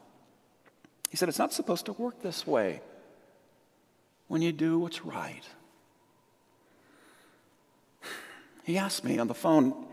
He 1.10 1.18
said, 1.18 1.28
It's 1.28 1.40
not 1.40 1.52
supposed 1.52 1.88
to 1.88 1.94
work 1.94 2.22
this 2.22 2.48
way 2.48 2.82
when 4.28 4.42
you 4.42 4.52
do 4.52 4.80
what's 4.80 5.04
right. 5.04 5.44
He 8.64 8.78
asked 8.78 9.04
me 9.04 9.18
on 9.18 9.28
the 9.28 9.34
phone, 9.34 9.88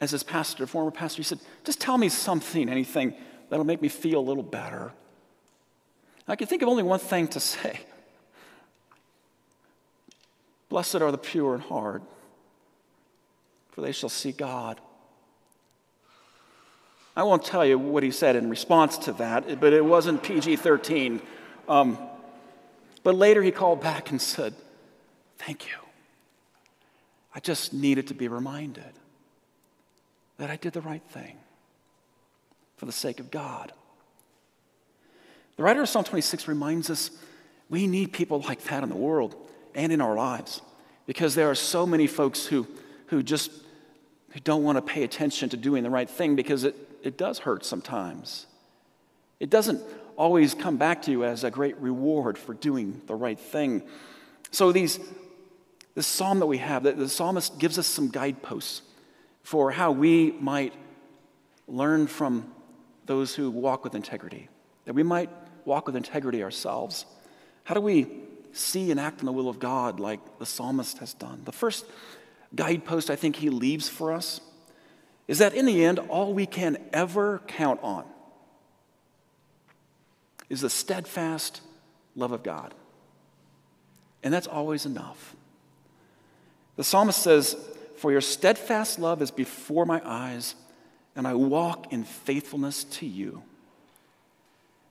as 0.00 0.10
his 0.10 0.22
pastor, 0.22 0.66
former 0.66 0.90
pastor, 0.90 1.18
he 1.18 1.22
said, 1.22 1.38
Just 1.64 1.80
tell 1.80 1.96
me 1.96 2.08
something, 2.08 2.68
anything 2.68 3.14
that'll 3.48 3.64
make 3.64 3.80
me 3.80 3.88
feel 3.88 4.18
a 4.18 4.26
little 4.26 4.42
better. 4.42 4.92
I 6.26 6.34
could 6.34 6.48
think 6.48 6.62
of 6.62 6.68
only 6.68 6.82
one 6.82 6.98
thing 6.98 7.28
to 7.28 7.40
say. 7.40 7.80
Blessed 10.68 10.96
are 10.96 11.12
the 11.12 11.18
pure 11.18 11.54
in 11.54 11.60
heart, 11.60 12.02
for 13.70 13.82
they 13.82 13.92
shall 13.92 14.08
see 14.08 14.32
God. 14.32 14.80
I 17.16 17.22
won't 17.22 17.44
tell 17.44 17.64
you 17.64 17.78
what 17.78 18.02
he 18.02 18.10
said 18.10 18.36
in 18.36 18.50
response 18.50 18.98
to 18.98 19.12
that, 19.14 19.58
but 19.58 19.72
it 19.72 19.84
wasn't 19.84 20.22
PG 20.22 20.56
13. 20.56 21.22
Um, 21.66 21.98
but 23.02 23.14
later 23.14 23.42
he 23.42 23.50
called 23.50 23.80
back 23.80 24.10
and 24.10 24.20
said, 24.20 24.54
Thank 25.38 25.66
you. 25.66 25.74
I 27.34 27.40
just 27.40 27.72
needed 27.72 28.06
to 28.08 28.14
be 28.14 28.28
reminded 28.28 28.92
that 30.38 30.50
I 30.50 30.56
did 30.56 30.72
the 30.72 30.80
right 30.80 31.02
thing 31.10 31.36
for 32.76 32.86
the 32.86 32.92
sake 32.92 33.20
of 33.20 33.30
God. 33.30 33.72
The 35.56 35.62
writer 35.62 35.82
of 35.82 35.88
Psalm 35.88 36.04
26 36.04 36.48
reminds 36.48 36.90
us 36.90 37.10
we 37.68 37.86
need 37.86 38.12
people 38.12 38.40
like 38.40 38.62
that 38.64 38.82
in 38.82 38.88
the 38.88 38.96
world 38.96 39.34
and 39.74 39.92
in 39.92 40.00
our 40.00 40.14
lives 40.14 40.60
because 41.06 41.34
there 41.34 41.50
are 41.50 41.54
so 41.54 41.86
many 41.86 42.06
folks 42.06 42.46
who, 42.46 42.66
who 43.06 43.22
just 43.22 43.50
who 44.30 44.40
don't 44.40 44.64
want 44.64 44.76
to 44.76 44.82
pay 44.82 45.02
attention 45.02 45.48
to 45.48 45.56
doing 45.56 45.82
the 45.82 45.90
right 45.90 46.10
thing 46.10 46.36
because 46.36 46.64
it, 46.64 46.74
it 47.06 47.16
does 47.16 47.38
hurt 47.38 47.64
sometimes. 47.64 48.46
It 49.38 49.48
doesn't 49.48 49.80
always 50.16 50.54
come 50.54 50.76
back 50.76 51.02
to 51.02 51.10
you 51.10 51.24
as 51.24 51.44
a 51.44 51.50
great 51.50 51.76
reward 51.78 52.36
for 52.36 52.52
doing 52.52 53.00
the 53.06 53.14
right 53.14 53.38
thing. 53.38 53.82
So 54.50 54.72
these 54.72 54.98
this 55.94 56.06
psalm 56.06 56.40
that 56.40 56.46
we 56.46 56.58
have, 56.58 56.82
the, 56.82 56.92
the 56.92 57.08
psalmist 57.08 57.58
gives 57.58 57.78
us 57.78 57.86
some 57.86 58.08
guideposts 58.08 58.82
for 59.42 59.70
how 59.70 59.92
we 59.92 60.32
might 60.32 60.74
learn 61.68 62.06
from 62.06 62.52
those 63.06 63.34
who 63.34 63.50
walk 63.50 63.84
with 63.84 63.94
integrity, 63.94 64.48
that 64.84 64.94
we 64.94 65.02
might 65.02 65.30
walk 65.64 65.86
with 65.86 65.96
integrity 65.96 66.42
ourselves. 66.42 67.06
How 67.64 67.74
do 67.74 67.80
we 67.80 68.06
see 68.52 68.90
and 68.90 68.98
act 68.98 69.20
in 69.20 69.26
the 69.26 69.32
will 69.32 69.48
of 69.48 69.58
God 69.58 70.00
like 70.00 70.38
the 70.38 70.46
psalmist 70.46 70.98
has 70.98 71.14
done. 71.14 71.42
The 71.44 71.52
first 71.52 71.84
guidepost 72.54 73.10
I 73.10 73.16
think 73.16 73.36
he 73.36 73.50
leaves 73.50 73.88
for 73.88 74.12
us 74.12 74.40
is 75.28 75.38
that 75.38 75.54
in 75.54 75.66
the 75.66 75.84
end, 75.84 75.98
all 75.98 76.32
we 76.32 76.46
can 76.46 76.78
ever 76.92 77.40
count 77.46 77.80
on 77.82 78.04
is 80.48 80.60
the 80.60 80.70
steadfast 80.70 81.60
love 82.14 82.32
of 82.32 82.42
God. 82.42 82.74
And 84.22 84.32
that's 84.32 84.46
always 84.46 84.86
enough. 84.86 85.34
The 86.76 86.84
psalmist 86.84 87.22
says, 87.22 87.56
For 87.96 88.12
your 88.12 88.20
steadfast 88.20 88.98
love 88.98 89.20
is 89.22 89.30
before 89.30 89.84
my 89.84 90.00
eyes, 90.04 90.54
and 91.16 91.26
I 91.26 91.34
walk 91.34 91.92
in 91.92 92.04
faithfulness 92.04 92.84
to 92.84 93.06
you. 93.06 93.42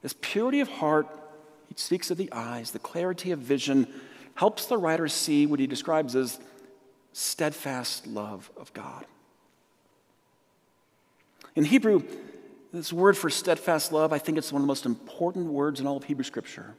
This 0.02 0.14
purity 0.20 0.60
of 0.60 0.68
heart 0.68 1.06
he 1.68 1.74
speaks 1.76 2.10
of 2.10 2.16
the 2.16 2.32
eyes, 2.32 2.70
the 2.70 2.78
clarity 2.78 3.32
of 3.32 3.38
vision, 3.40 3.88
helps 4.34 4.66
the 4.66 4.78
writer 4.78 5.08
see 5.08 5.46
what 5.46 5.60
he 5.60 5.66
describes 5.66 6.14
as 6.14 6.38
steadfast 7.12 8.06
love 8.06 8.50
of 8.56 8.72
God. 8.72 9.04
In 11.56 11.64
Hebrew, 11.64 12.02
this 12.72 12.92
word 12.92 13.16
for 13.16 13.30
steadfast 13.30 13.90
love, 13.90 14.12
I 14.12 14.18
think 14.18 14.36
it's 14.36 14.52
one 14.52 14.60
of 14.60 14.64
the 14.64 14.68
most 14.68 14.84
important 14.84 15.46
words 15.46 15.80
in 15.80 15.86
all 15.86 15.96
of 15.96 16.04
Hebrew 16.04 16.24
Scripture. 16.24 16.74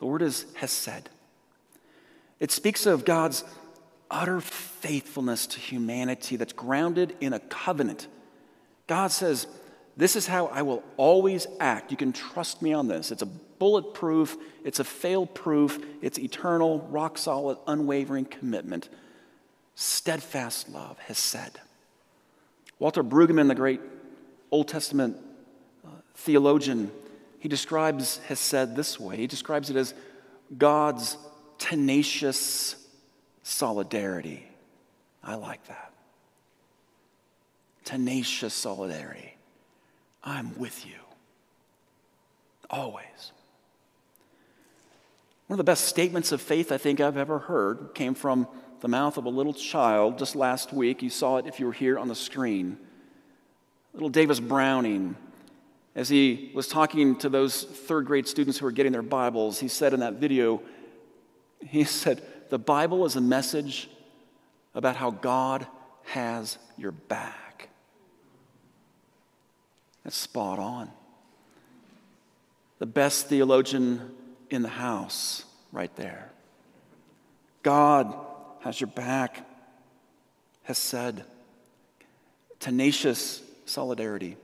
The 0.00 0.06
word 0.06 0.20
is 0.20 0.46
hesed. 0.56 1.08
It 2.40 2.50
speaks 2.50 2.84
of 2.84 3.04
God's 3.04 3.44
utter 4.10 4.40
faithfulness 4.40 5.46
to 5.46 5.60
humanity 5.60 6.36
that's 6.36 6.52
grounded 6.52 7.16
in 7.20 7.32
a 7.32 7.38
covenant. 7.38 8.08
God 8.88 9.10
says, 9.10 9.46
this 9.96 10.16
is 10.16 10.26
how 10.26 10.46
I 10.46 10.62
will 10.62 10.82
always 10.96 11.46
act. 11.58 11.90
You 11.90 11.96
can 11.96 12.12
trust 12.12 12.60
me 12.60 12.72
on 12.72 12.88
this. 12.88 13.10
It's 13.10 13.22
a 13.22 13.26
bulletproof, 13.26 14.36
it's 14.64 14.80
a 14.80 14.84
fail 14.84 15.24
proof, 15.24 15.82
it's 16.02 16.18
eternal, 16.18 16.80
rock 16.90 17.16
solid, 17.16 17.58
unwavering 17.66 18.26
commitment. 18.26 18.88
Steadfast 19.74 20.68
love 20.68 20.98
hesed. 20.98 21.58
Walter 22.78 23.02
Brueggemann, 23.02 23.48
the 23.48 23.54
great 23.54 23.80
Old 24.50 24.68
Testament 24.68 25.16
uh, 25.84 25.90
theologian, 26.14 26.90
he 27.38 27.48
describes 27.48 28.18
hesed 28.28 28.76
this 28.76 29.00
way. 29.00 29.16
He 29.16 29.26
describes 29.26 29.70
it 29.70 29.76
as 29.76 29.94
God's 30.56 31.16
tenacious 31.58 32.76
solidarity. 33.42 34.46
I 35.22 35.34
like 35.36 35.64
that. 35.66 35.92
Tenacious 37.84 38.52
solidarity. 38.52 39.36
I'm 40.22 40.58
with 40.58 40.84
you. 40.86 40.94
Always. 42.68 43.32
One 45.46 45.54
of 45.54 45.58
the 45.58 45.70
best 45.70 45.84
statements 45.84 46.32
of 46.32 46.40
faith 46.40 46.72
I 46.72 46.78
think 46.78 47.00
I've 47.00 47.16
ever 47.16 47.38
heard 47.38 47.90
came 47.94 48.14
from 48.14 48.48
the 48.86 48.90
mouth 48.90 49.16
of 49.16 49.24
a 49.24 49.28
little 49.28 49.52
child 49.52 50.16
just 50.16 50.36
last 50.36 50.72
week. 50.72 51.02
You 51.02 51.10
saw 51.10 51.38
it 51.38 51.46
if 51.48 51.58
you 51.58 51.66
were 51.66 51.72
here 51.72 51.98
on 51.98 52.06
the 52.06 52.14
screen. 52.14 52.78
Little 53.92 54.08
Davis 54.08 54.38
Browning, 54.38 55.16
as 55.96 56.08
he 56.08 56.52
was 56.54 56.68
talking 56.68 57.16
to 57.16 57.28
those 57.28 57.64
third 57.64 58.06
grade 58.06 58.28
students 58.28 58.60
who 58.60 58.64
were 58.64 58.70
getting 58.70 58.92
their 58.92 59.02
Bibles, 59.02 59.58
he 59.58 59.66
said 59.66 59.92
in 59.92 59.98
that 59.98 60.14
video, 60.14 60.62
he 61.66 61.82
said, 62.02 62.22
The 62.50 62.60
Bible 62.60 63.04
is 63.06 63.16
a 63.16 63.20
message 63.20 63.90
about 64.72 64.94
how 64.94 65.10
God 65.10 65.66
has 66.04 66.56
your 66.78 66.92
back. 66.92 67.70
That's 70.04 70.14
spot 70.14 70.60
on. 70.60 70.92
The 72.78 72.86
best 72.86 73.26
theologian 73.26 74.12
in 74.48 74.62
the 74.62 74.68
house, 74.68 75.44
right 75.72 75.90
there. 75.96 76.30
God 77.64 78.14
has 78.60 78.80
your 78.80 78.88
back, 78.88 79.48
hesed. 80.62 81.22
Tenacious 82.58 83.42
solidarity. 83.64 84.36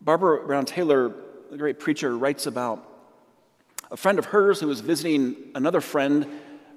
Barbara 0.00 0.46
Brown 0.46 0.64
Taylor, 0.64 1.12
the 1.50 1.56
great 1.56 1.80
preacher, 1.80 2.16
writes 2.16 2.46
about 2.46 2.86
a 3.90 3.96
friend 3.96 4.18
of 4.18 4.26
hers 4.26 4.60
who 4.60 4.68
was 4.68 4.80
visiting 4.80 5.36
another 5.54 5.80
friend 5.80 6.26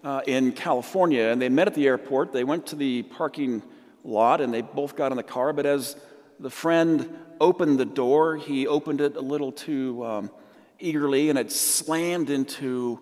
uh, 0.04 0.22
in 0.26 0.52
California, 0.52 1.24
and 1.24 1.42
they 1.42 1.50
met 1.50 1.68
at 1.68 1.76
the 1.76 1.88
airport. 1.88 2.34
They 2.34 2.44
went 2.44 2.68
to 2.68 2.76
the 2.76 3.04
parking 3.04 3.62
lot 4.04 4.42
and 4.42 4.54
they 4.54 4.62
both 4.62 4.96
got 4.96 5.12
in 5.12 5.18
the 5.18 5.24
car, 5.24 5.54
but 5.54 5.66
as 5.66 5.96
the 6.40 6.50
friend 6.50 7.18
opened 7.40 7.80
the 7.80 7.86
door. 7.86 8.38
He 8.38 8.68
opened 8.68 9.02
it 9.02 9.16
a 9.16 9.22
little 9.22 9.52
too 9.52 10.06
um, 10.06 10.32
eagerly, 10.80 11.30
and 11.30 11.38
it 11.38 11.52
slammed 11.52 12.30
into 12.30 13.00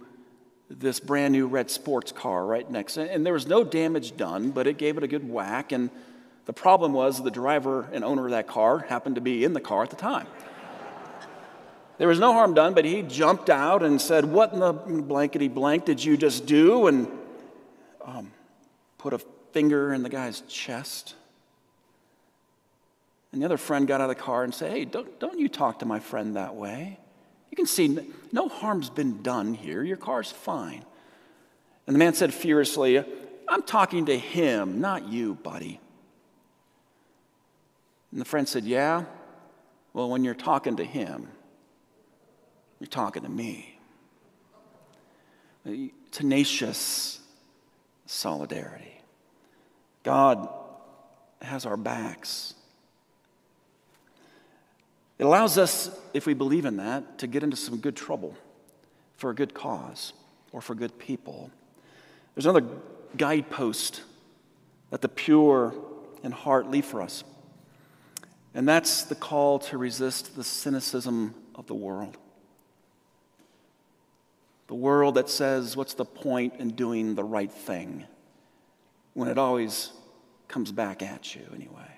this 0.70 1.00
brand 1.00 1.32
new 1.32 1.48
red 1.48 1.72
sports 1.72 2.12
car 2.12 2.46
right 2.46 2.70
next. 2.70 2.98
And 2.98 3.26
there 3.26 3.34
was 3.34 3.48
no 3.48 3.64
damage 3.64 4.18
done, 4.18 4.52
but 4.52 4.68
it 4.68 4.78
gave 4.78 4.98
it 4.98 5.04
a 5.04 5.08
good 5.08 5.28
whack. 5.28 5.72
And 5.72 5.90
the 6.46 6.54
problem 6.54 6.94
was 6.94 7.22
the 7.22 7.32
driver 7.32 7.88
and 7.92 8.04
owner 8.04 8.26
of 8.26 8.32
that 8.32 8.48
car 8.48 8.80
happened 8.80 9.16
to 9.16 9.22
be 9.22 9.44
in 9.44 9.54
the 9.54 9.62
car 9.62 9.84
at 9.84 9.90
the 9.90 9.96
time. 9.96 10.28
There 11.98 12.08
was 12.08 12.20
no 12.20 12.32
harm 12.32 12.54
done, 12.54 12.74
but 12.76 12.86
he 12.86 13.02
jumped 13.02 13.50
out 13.50 13.82
and 13.82 14.00
said, 14.00 14.26
What 14.26 14.54
in 14.54 14.60
the 14.60 14.74
blankety 14.74 15.48
blank 15.48 15.86
did 15.86 16.04
you 16.04 16.16
just 16.16 16.46
do? 16.46 16.88
And 16.88 17.08
um, 18.06 18.32
put 19.00 19.14
a 19.14 19.20
finger 19.52 19.94
in 19.94 20.04
the 20.04 20.10
guy's 20.10 20.42
chest. 20.42 21.16
And 23.32 23.42
the 23.42 23.46
other 23.46 23.58
friend 23.58 23.88
got 23.88 24.00
out 24.00 24.10
of 24.10 24.16
the 24.16 24.22
car 24.22 24.44
and 24.44 24.54
said, 24.54 24.72
Hey, 24.72 24.86
don't, 24.86 25.20
don't 25.20 25.40
you 25.40 25.50
talk 25.50 25.80
to 25.80 25.86
my 25.86 26.00
friend 26.00 26.36
that 26.36 26.56
way. 26.56 27.00
You 27.58 27.64
can 27.64 27.68
see 27.68 28.14
no 28.32 28.50
harm's 28.50 28.92
been 28.92 29.24
done 29.24 29.56
here. 29.56 29.82
Your 29.82 29.98
car's 29.98 30.30
fine. 30.30 30.86
And 31.88 31.96
the 31.96 31.98
man 31.98 32.14
said 32.14 32.32
furiously, 32.32 33.04
I'm 33.48 33.64
talking 33.64 34.06
to 34.06 34.18
him, 34.18 34.80
not 34.80 35.08
you, 35.08 35.34
buddy. 35.34 35.80
And 38.12 38.22
the 38.22 38.26
friend 38.26 38.48
said, 38.48 38.64
Yeah? 38.64 39.06
Well, 39.94 40.08
when 40.10 40.24
you're 40.24 40.36
talking 40.36 40.76
to 40.76 40.84
him, 40.84 41.30
you're 42.80 42.88
talking 42.88 43.24
to 43.24 43.30
me. 43.30 43.80
Tenacious 46.12 47.20
solidarity. 48.06 49.02
God 50.04 50.48
has 51.42 51.66
our 51.66 51.78
backs. 51.78 52.54
It 55.20 55.24
allows 55.24 55.58
us, 55.58 55.90
if 56.14 56.26
we 56.26 56.34
believe 56.34 56.66
in 56.66 56.78
that, 56.78 57.20
to 57.20 57.28
get 57.28 57.44
into 57.44 57.58
some 57.58 57.78
good 57.78 57.96
trouble 57.96 58.36
for 59.16 59.32
a 59.32 59.36
good 59.36 59.54
cause 59.54 60.14
or 60.52 60.62
for 60.62 60.76
good 60.76 61.00
people. 61.00 61.50
There's 62.36 62.46
another 62.46 62.68
guidepost 63.16 64.02
that 64.92 65.02
the 65.02 65.10
pure 65.10 65.74
in 66.24 66.32
heart 66.32 66.70
leave 66.70 66.86
for 66.86 67.02
us, 67.02 67.24
and 68.54 68.68
that's 68.68 69.04
the 69.04 69.16
call 69.16 69.60
to 69.60 69.78
resist 69.78 70.36
the 70.36 70.44
cynicism 70.44 71.34
of 71.56 71.68
the 71.68 71.76
world. 71.76 72.18
The 74.68 74.76
world 74.76 75.16
that 75.16 75.30
says, 75.30 75.76
What's 75.76 75.94
the 75.94 76.06
point 76.06 76.56
in 76.60 76.72
doing 76.72 77.16
the 77.16 77.24
right 77.24 77.52
thing? 77.52 78.06
when 79.18 79.28
it 79.28 79.40
always 79.40 79.90
comes 80.48 80.72
back 80.72 81.02
at 81.02 81.34
you 81.34 81.42
anyway. 81.56 81.90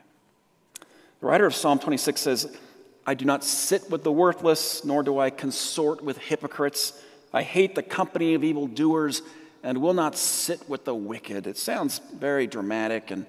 The 1.19 1.25
writer 1.27 1.45
of 1.45 1.53
Psalm 1.53 1.77
26 1.77 2.21
says, 2.21 2.57
I 3.05 3.13
do 3.13 3.25
not 3.25 3.43
sit 3.43 3.89
with 3.89 4.03
the 4.03 4.11
worthless, 4.11 4.85
nor 4.85 5.03
do 5.03 5.19
I 5.19 5.29
consort 5.29 6.03
with 6.03 6.17
hypocrites. 6.17 6.93
I 7.33 7.43
hate 7.43 7.75
the 7.75 7.83
company 7.83 8.33
of 8.33 8.43
evildoers 8.43 9.21
and 9.63 9.81
will 9.81 9.93
not 9.93 10.15
sit 10.15 10.67
with 10.69 10.85
the 10.85 10.95
wicked. 10.95 11.47
It 11.47 11.57
sounds 11.57 11.99
very 12.13 12.47
dramatic, 12.47 13.11
and, 13.11 13.25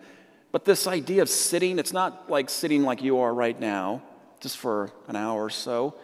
but 0.52 0.64
this 0.64 0.87
idea 0.87 1.22
of 1.22 1.28
sitting, 1.28 1.78
it's 1.78 1.92
not 1.92 2.30
like 2.30 2.50
sitting 2.50 2.83
like 2.83 3.02
you 3.02 3.18
are 3.18 3.33
right 3.33 3.59
now, 3.59 4.02
just 4.40 4.59
for 4.59 4.92
an 5.09 5.16
hour 5.16 5.44
or 5.44 5.50
so. 5.50 5.94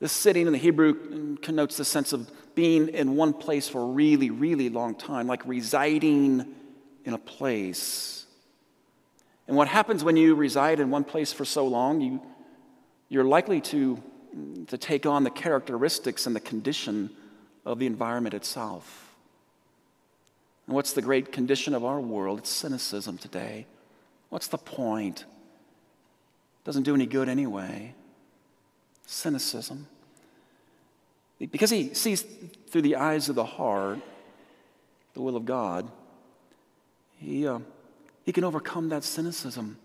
This 0.00 0.12
sitting 0.12 0.46
in 0.46 0.52
the 0.52 0.58
Hebrew 0.58 1.36
connotes 1.38 1.76
the 1.76 1.84
sense 1.84 2.12
of 2.12 2.30
being 2.54 2.88
in 2.88 3.16
one 3.16 3.32
place 3.32 3.68
for 3.68 3.80
a 3.80 3.86
really, 3.86 4.30
really 4.30 4.68
long 4.68 4.94
time, 4.94 5.26
like 5.26 5.44
residing 5.46 6.54
in 7.04 7.14
a 7.14 7.18
place. 7.18 8.26
And 9.46 9.56
what 9.56 9.68
happens 9.68 10.04
when 10.04 10.16
you 10.16 10.34
reside 10.34 10.80
in 10.80 10.90
one 10.90 11.04
place 11.04 11.32
for 11.32 11.44
so 11.44 11.66
long, 11.66 12.00
you, 12.00 12.22
you're 13.14 13.22
likely 13.22 13.60
to, 13.60 14.02
to 14.66 14.76
take 14.76 15.06
on 15.06 15.22
the 15.22 15.30
characteristics 15.30 16.26
and 16.26 16.34
the 16.34 16.40
condition 16.40 17.10
of 17.64 17.78
the 17.78 17.86
environment 17.86 18.34
itself. 18.34 19.14
And 20.66 20.74
what's 20.74 20.94
the 20.94 21.00
great 21.00 21.30
condition 21.30 21.74
of 21.74 21.84
our 21.84 22.00
world? 22.00 22.40
It's 22.40 22.50
cynicism 22.50 23.18
today. 23.18 23.66
What's 24.30 24.48
the 24.48 24.58
point? 24.58 25.20
It 25.20 26.64
Doesn't 26.64 26.82
do 26.82 26.92
any 26.92 27.06
good 27.06 27.28
anyway. 27.28 27.94
Cynicism. 29.06 29.86
Because 31.38 31.70
he 31.70 31.94
sees 31.94 32.24
through 32.66 32.82
the 32.82 32.96
eyes 32.96 33.28
of 33.28 33.36
the 33.36 33.44
heart 33.44 34.00
the 35.12 35.22
will 35.22 35.36
of 35.36 35.44
God, 35.44 35.88
he, 37.18 37.46
uh, 37.46 37.60
he 38.24 38.32
can 38.32 38.42
overcome 38.42 38.88
that 38.88 39.04
cynicism. 39.04 39.76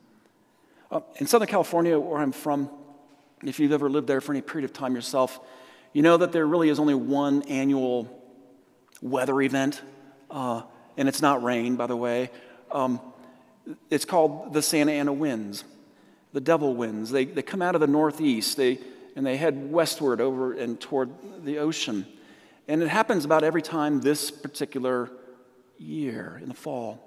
Uh, 0.90 1.02
in 1.18 1.28
Southern 1.28 1.48
California, 1.48 2.00
where 2.00 2.20
I'm 2.20 2.32
from, 2.32 2.72
if 3.44 3.60
you've 3.60 3.72
ever 3.72 3.90
lived 3.90 4.08
there 4.08 4.22
for 4.22 4.32
any 4.34 4.42
period 4.42 4.70
of 4.70 4.74
time 4.74 4.96
yourself, 4.96 5.40
you 5.94 6.02
know 6.02 6.18
that 6.18 6.32
there 6.32 6.46
really 6.46 6.70
is 6.70 6.80
only 6.80 6.94
one 6.94 7.42
annual 7.44 8.08
weather 9.02 9.42
event, 9.42 9.82
uh, 10.30 10.62
and 10.98 11.08
it's 11.08 11.22
not 11.22 11.44
rain, 11.44 11.76
by 11.76 11.88
the 11.88 11.96
way. 11.96 12.30
Um, 12.72 13.00
it's 13.90 14.06
called 14.06 14.54
the 14.54 14.62
Santa 14.62 14.92
Ana 14.92 15.14
winds, 15.14 15.64
the 16.34 16.42
devil 16.42 16.76
winds. 16.76 17.12
They, 17.12 17.26
they 17.26 17.42
come 17.42 17.62
out 17.62 17.76
of 17.76 17.82
the 17.82 17.88
northeast. 17.88 18.58
They, 18.58 18.80
and 19.16 19.26
they 19.26 19.36
head 19.36 19.70
westward 19.70 20.22
over 20.22 20.54
and 20.54 20.80
toward 20.80 21.10
the 21.44 21.58
ocean. 21.58 22.06
And 22.68 22.82
it 22.82 22.88
happens 22.88 23.26
about 23.26 23.44
every 23.44 23.62
time 23.62 24.00
this 24.00 24.32
particular 24.32 25.10
year 25.78 26.40
in 26.42 26.48
the 26.48 26.56
fall. 26.56 27.06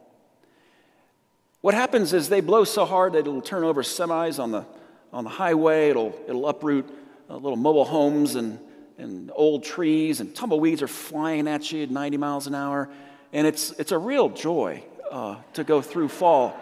What 1.63 1.75
happens 1.75 2.13
is 2.13 2.29
they 2.29 2.41
blow 2.41 2.65
so 2.65 2.85
hard 2.85 3.13
that 3.13 3.21
it'll 3.21 3.41
turn 3.41 3.65
over 3.65 3.83
semis 3.83 4.39
on 4.43 4.51
the, 4.51 4.67
on 5.13 5.25
the 5.25 5.31
highway, 5.31 5.91
it'll, 5.91 6.15
it'll 6.27 6.49
uproot 6.49 6.89
uh, 7.29 7.37
little 7.37 7.57
mobile 7.57 7.85
homes 7.85 8.35
and, 8.35 8.59
and 8.99 9.31
old 9.35 9.65
trees, 9.65 10.21
and 10.21 10.35
tumbleweeds 10.35 10.83
are 10.83 10.89
flying 10.89 11.49
at 11.49 11.71
you 11.71 11.83
at 11.83 11.91
90 11.91 12.17
miles 12.17 12.47
an 12.47 12.55
hour. 12.55 12.89
And 13.33 13.47
it's, 13.47 13.71
it's 13.73 13.93
a 13.93 13.99
real 13.99 14.29
joy 14.29 14.83
uh, 15.11 15.37
to 15.55 15.65
go 15.65 15.83
through 15.83 16.09
fall. 16.09 16.57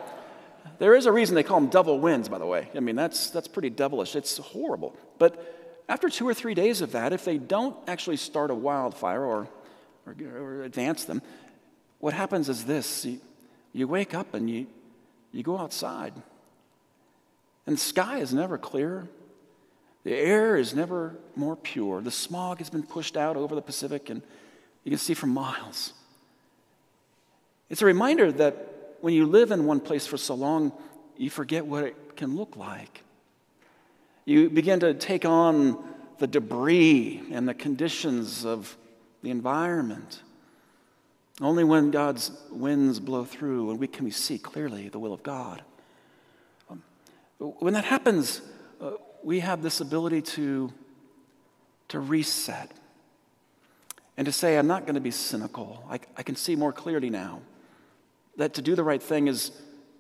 There 0.79 0.95
is 0.95 1.07
a 1.07 1.13
reason 1.13 1.35
they 1.35 1.43
call 1.43 1.61
them 1.61 1.69
devil 1.69 1.99
winds, 1.99 2.29
by 2.29 2.39
the 2.39 2.47
way. 2.47 2.69
I 2.75 2.81
mean, 2.81 2.97
that's, 2.97 3.31
that's 3.31 3.49
pretty 3.49 3.71
devilish. 3.71 4.17
It's 4.17 4.39
horrible. 4.39 4.97
But 5.19 5.85
after 5.89 6.09
two 6.09 6.27
or 6.27 6.35
three 6.35 6.55
days 6.55 6.81
of 6.81 6.93
that, 6.93 7.13
if 7.13 7.25
they 7.25 7.39
don't 7.39 7.77
actually 7.87 8.17
start 8.17 8.51
a 8.51 8.55
wildfire 8.55 9.23
or, 9.23 9.49
or, 10.07 10.15
or 10.37 10.63
advance 10.63 11.05
them, 11.05 11.23
what 11.99 12.15
happens 12.15 12.49
is 12.49 12.65
this 12.65 13.05
you, 13.05 13.21
you 13.73 13.87
wake 13.87 14.15
up 14.15 14.35
and 14.35 14.49
you, 14.49 14.67
you 15.33 15.43
go 15.43 15.59
outside, 15.59 16.15
and 17.71 17.79
the 17.79 17.81
sky 17.81 18.19
is 18.19 18.35
never 18.35 18.59
clearer. 18.59 19.07
The 20.03 20.13
air 20.13 20.57
is 20.57 20.75
never 20.75 21.15
more 21.37 21.55
pure. 21.55 22.01
The 22.01 22.11
smog 22.11 22.59
has 22.59 22.69
been 22.69 22.83
pushed 22.83 23.17
out 23.17 23.37
over 23.37 23.55
the 23.55 23.63
Pacific, 23.63 24.11
and 24.11 24.23
you 24.83 24.91
can 24.91 24.99
see 24.99 25.15
for 25.15 25.29
miles. 25.29 25.93
It's 27.69 27.81
a 27.81 27.87
reminder 27.87 28.33
that 28.33 28.97
when 29.03 29.15
you 29.15 29.25
live 29.25 29.53
in 29.53 29.67
one 29.67 29.79
place 29.79 30.05
for 30.05 30.17
so 30.17 30.35
long, 30.35 30.73
you 31.17 31.31
forget 31.31 31.65
what 31.65 31.85
it 31.85 32.17
can 32.17 32.35
look 32.35 32.57
like. 32.57 33.05
You 34.25 34.51
begin 34.51 34.81
to 34.81 34.93
take 34.93 35.25
on 35.25 35.79
the 36.19 36.27
debris 36.27 37.23
and 37.31 37.47
the 37.47 37.55
conditions 37.55 38.45
of 38.45 38.77
the 39.23 39.31
environment. 39.31 40.25
Only 41.41 41.63
when 41.63 41.93
God's 41.93 42.33
winds 42.51 42.99
blow 42.99 43.25
through 43.25 43.71
and 43.71 43.79
we 43.79 43.87
can 43.87 44.07
we 44.07 44.11
see 44.11 44.39
clearly 44.39 44.89
the 44.89 44.99
will 44.99 45.13
of 45.13 45.23
God. 45.23 45.63
When 47.41 47.73
that 47.73 47.85
happens, 47.85 48.43
uh, 48.83 48.93
we 49.23 49.41
have 49.41 49.63
this 49.63 49.81
ability 49.81 50.21
to, 50.23 50.71
to 51.89 51.99
reset 51.99 52.71
and 54.19 54.27
to 54.27 54.33
say, 54.33 54.59
I'm 54.59 54.67
not 54.67 54.85
going 54.85 54.95
to 54.95 55.01
be 55.01 55.11
cynical. 55.11 55.83
I, 55.89 56.01
I 56.19 56.23
can 56.23 56.37
see 56.37 56.55
more 56.55 56.73
clearly 56.73 57.09
now 57.09 57.41
that 58.37 58.53
to 58.55 58.63
do 58.63 58.75
the 58.75 58.85
right 58.85 59.03
thing 59.03 59.27
is, 59.27 59.53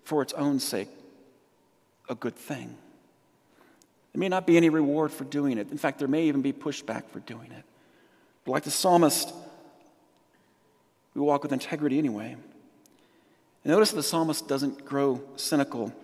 for 0.04 0.20
its 0.20 0.34
own 0.34 0.60
sake, 0.60 0.88
a 2.10 2.14
good 2.14 2.36
thing. 2.36 2.76
There 4.12 4.20
may 4.20 4.28
not 4.28 4.46
be 4.46 4.58
any 4.58 4.68
reward 4.68 5.10
for 5.10 5.24
doing 5.24 5.56
it. 5.56 5.70
In 5.70 5.78
fact, 5.78 5.98
there 5.98 6.08
may 6.08 6.24
even 6.24 6.42
be 6.42 6.52
pushback 6.52 7.04
for 7.10 7.20
doing 7.20 7.52
it. 7.52 7.64
But 8.44 8.52
like 8.52 8.64
the 8.64 8.70
psalmist, 8.70 9.32
we 11.14 11.22
walk 11.22 11.42
with 11.42 11.52
integrity 11.52 11.98
anyway. 11.98 12.32
And 12.32 13.72
notice 13.72 13.92
the 13.92 14.02
psalmist 14.02 14.46
doesn't 14.46 14.84
grow 14.84 15.22
cynical. 15.36 15.94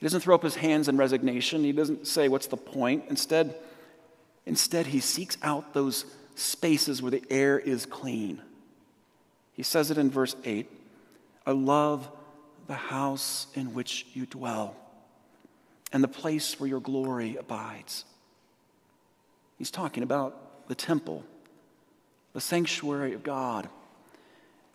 He 0.00 0.06
doesn't 0.06 0.22
throw 0.22 0.34
up 0.34 0.42
his 0.42 0.56
hands 0.56 0.88
in 0.88 0.96
resignation. 0.96 1.62
He 1.62 1.72
doesn't 1.72 2.06
say, 2.06 2.28
What's 2.28 2.46
the 2.46 2.56
point? 2.56 3.04
Instead, 3.10 3.54
instead, 4.46 4.86
he 4.86 4.98
seeks 4.98 5.36
out 5.42 5.74
those 5.74 6.06
spaces 6.34 7.02
where 7.02 7.10
the 7.10 7.22
air 7.28 7.58
is 7.58 7.84
clean. 7.84 8.40
He 9.52 9.62
says 9.62 9.90
it 9.90 9.98
in 9.98 10.10
verse 10.10 10.34
8 10.42 10.68
I 11.46 11.52
love 11.52 12.10
the 12.66 12.74
house 12.74 13.46
in 13.54 13.74
which 13.74 14.06
you 14.14 14.24
dwell 14.24 14.74
and 15.92 16.02
the 16.02 16.08
place 16.08 16.58
where 16.58 16.68
your 16.68 16.80
glory 16.80 17.36
abides. 17.36 18.06
He's 19.58 19.70
talking 19.70 20.02
about 20.02 20.68
the 20.68 20.74
temple, 20.74 21.24
the 22.32 22.40
sanctuary 22.40 23.12
of 23.12 23.22
God. 23.22 23.68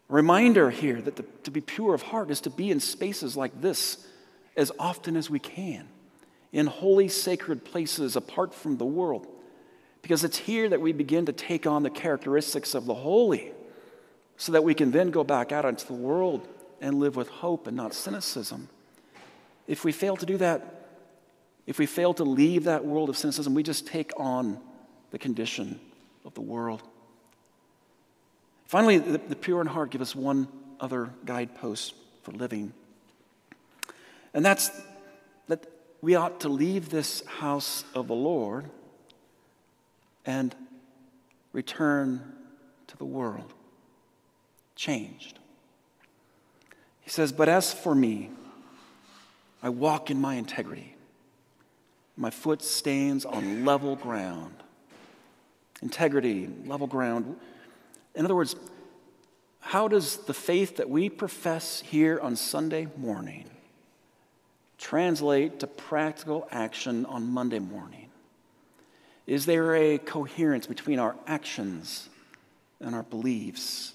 Reminder 0.08 0.70
here 0.70 1.02
that 1.02 1.16
the, 1.16 1.24
to 1.44 1.50
be 1.50 1.62
pure 1.62 1.96
of 1.96 2.04
heart 2.04 2.30
is 2.30 2.42
to 2.42 2.52
be 2.52 2.70
in 2.70 2.80
spaces 2.80 3.36
like 3.36 3.60
this 3.60 4.06
as 4.56 4.72
often 4.80 5.16
as 5.16 5.30
we 5.30 5.40
can, 5.40 5.88
in 6.52 6.68
holy, 6.68 7.08
sacred 7.08 7.66
places 7.66 8.16
apart 8.16 8.54
from 8.54 8.78
the 8.78 8.86
world, 8.86 9.28
because 10.02 10.24
it's 10.24 10.38
here 10.38 10.70
that 10.70 10.82
we 10.82 10.94
begin 10.94 11.26
to 11.26 11.34
take 11.34 11.68
on 11.68 11.84
the 11.84 11.90
characteristics 11.90 12.76
of 12.76 12.86
the 12.86 12.94
holy 12.94 13.52
so 14.38 14.52
that 14.52 14.64
we 14.64 14.74
can 14.74 14.92
then 14.92 15.12
go 15.12 15.24
back 15.24 15.52
out 15.52 15.66
into 15.66 15.86
the 15.88 15.94
world 15.94 16.48
and 16.82 17.00
live 17.00 17.16
with 17.16 17.28
hope 17.28 17.68
and 17.68 17.76
not 17.76 17.94
cynicism. 17.94 18.70
If 19.68 19.84
we 19.84 19.92
fail 19.92 20.16
to 20.18 20.26
do 20.26 20.38
that, 20.38 20.88
if 21.66 21.80
we 21.80 21.86
fail 21.86 22.14
to 22.16 22.24
leave 22.24 22.66
that 22.66 22.86
world 22.86 23.10
of 23.10 23.18
cynicism, 23.18 23.54
we 23.56 23.64
just 23.64 23.88
take 23.88 24.12
on 24.18 24.60
the 25.12 25.18
condition 25.18 25.80
of 26.24 26.34
the 26.36 26.42
world. 26.42 26.84
Finally, 28.68 29.00
the, 29.00 29.18
the 29.18 29.36
pure 29.36 29.62
in 29.62 29.68
heart 29.68 29.90
give 29.90 30.02
us 30.02 30.16
one 30.16 30.48
other 30.80 31.10
guidepost 31.26 31.94
for 32.24 32.32
living. 32.32 32.74
And 34.36 34.46
that's 34.46 34.70
that 35.48 35.66
we 36.02 36.14
ought 36.16 36.42
to 36.42 36.50
leave 36.50 36.90
this 36.90 37.26
house 37.26 37.86
of 37.96 38.08
the 38.08 38.16
Lord 38.16 38.70
and 40.26 40.54
return 41.54 42.34
to 42.88 42.98
the 42.98 43.06
world 43.06 43.54
changed. 44.76 45.40
He 47.00 47.10
says, 47.10 47.32
But 47.32 47.48
as 47.48 47.74
for 47.74 47.96
me, 47.96 48.30
I 49.64 49.70
walk 49.70 50.12
in 50.12 50.20
my 50.20 50.36
integrity. 50.36 50.96
My 52.18 52.30
foot 52.30 52.62
stands 52.62 53.24
on 53.24 53.64
level 53.64 53.96
ground. 53.96 54.56
Integrity, 55.82 56.50
level 56.66 56.88
ground. 56.88 57.38
In 58.16 58.26
other 58.26 58.36
words, 58.36 58.58
how 59.62 59.88
does 59.88 60.18
the 60.18 60.34
faith 60.34 60.76
that 60.76 60.90
we 60.90 61.10
profess 61.10 61.80
here 61.82 62.20
on 62.20 62.36
Sunday 62.36 62.88
morning 62.98 63.50
translate 64.78 65.60
to 65.60 65.68
practical 65.68 66.48
action 66.52 67.06
on 67.06 67.28
Monday 67.32 67.60
morning? 67.60 68.10
Is 69.28 69.46
there 69.46 69.76
a 69.76 69.98
coherence 69.98 70.68
between 70.68 71.00
our 71.00 71.16
actions 71.26 72.10
and 72.80 72.94
our 72.94 73.04
beliefs? 73.04 73.94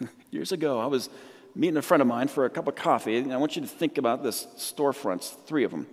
Years 0.30 0.52
ago, 0.52 0.80
I 0.80 0.86
was 0.86 1.10
meeting 1.54 1.76
a 1.76 1.82
friend 1.82 2.00
of 2.00 2.06
mine 2.06 2.28
for 2.28 2.44
a 2.44 2.50
cup 2.50 2.68
of 2.68 2.74
coffee, 2.74 3.18
and 3.18 3.32
I 3.32 3.36
want 3.36 3.56
you 3.56 3.62
to 3.62 3.68
think 3.68 3.98
about 3.98 4.22
this 4.22 4.46
storefronts, 4.56 5.34
three 5.44 5.64
of 5.64 5.70
them. 5.70 5.86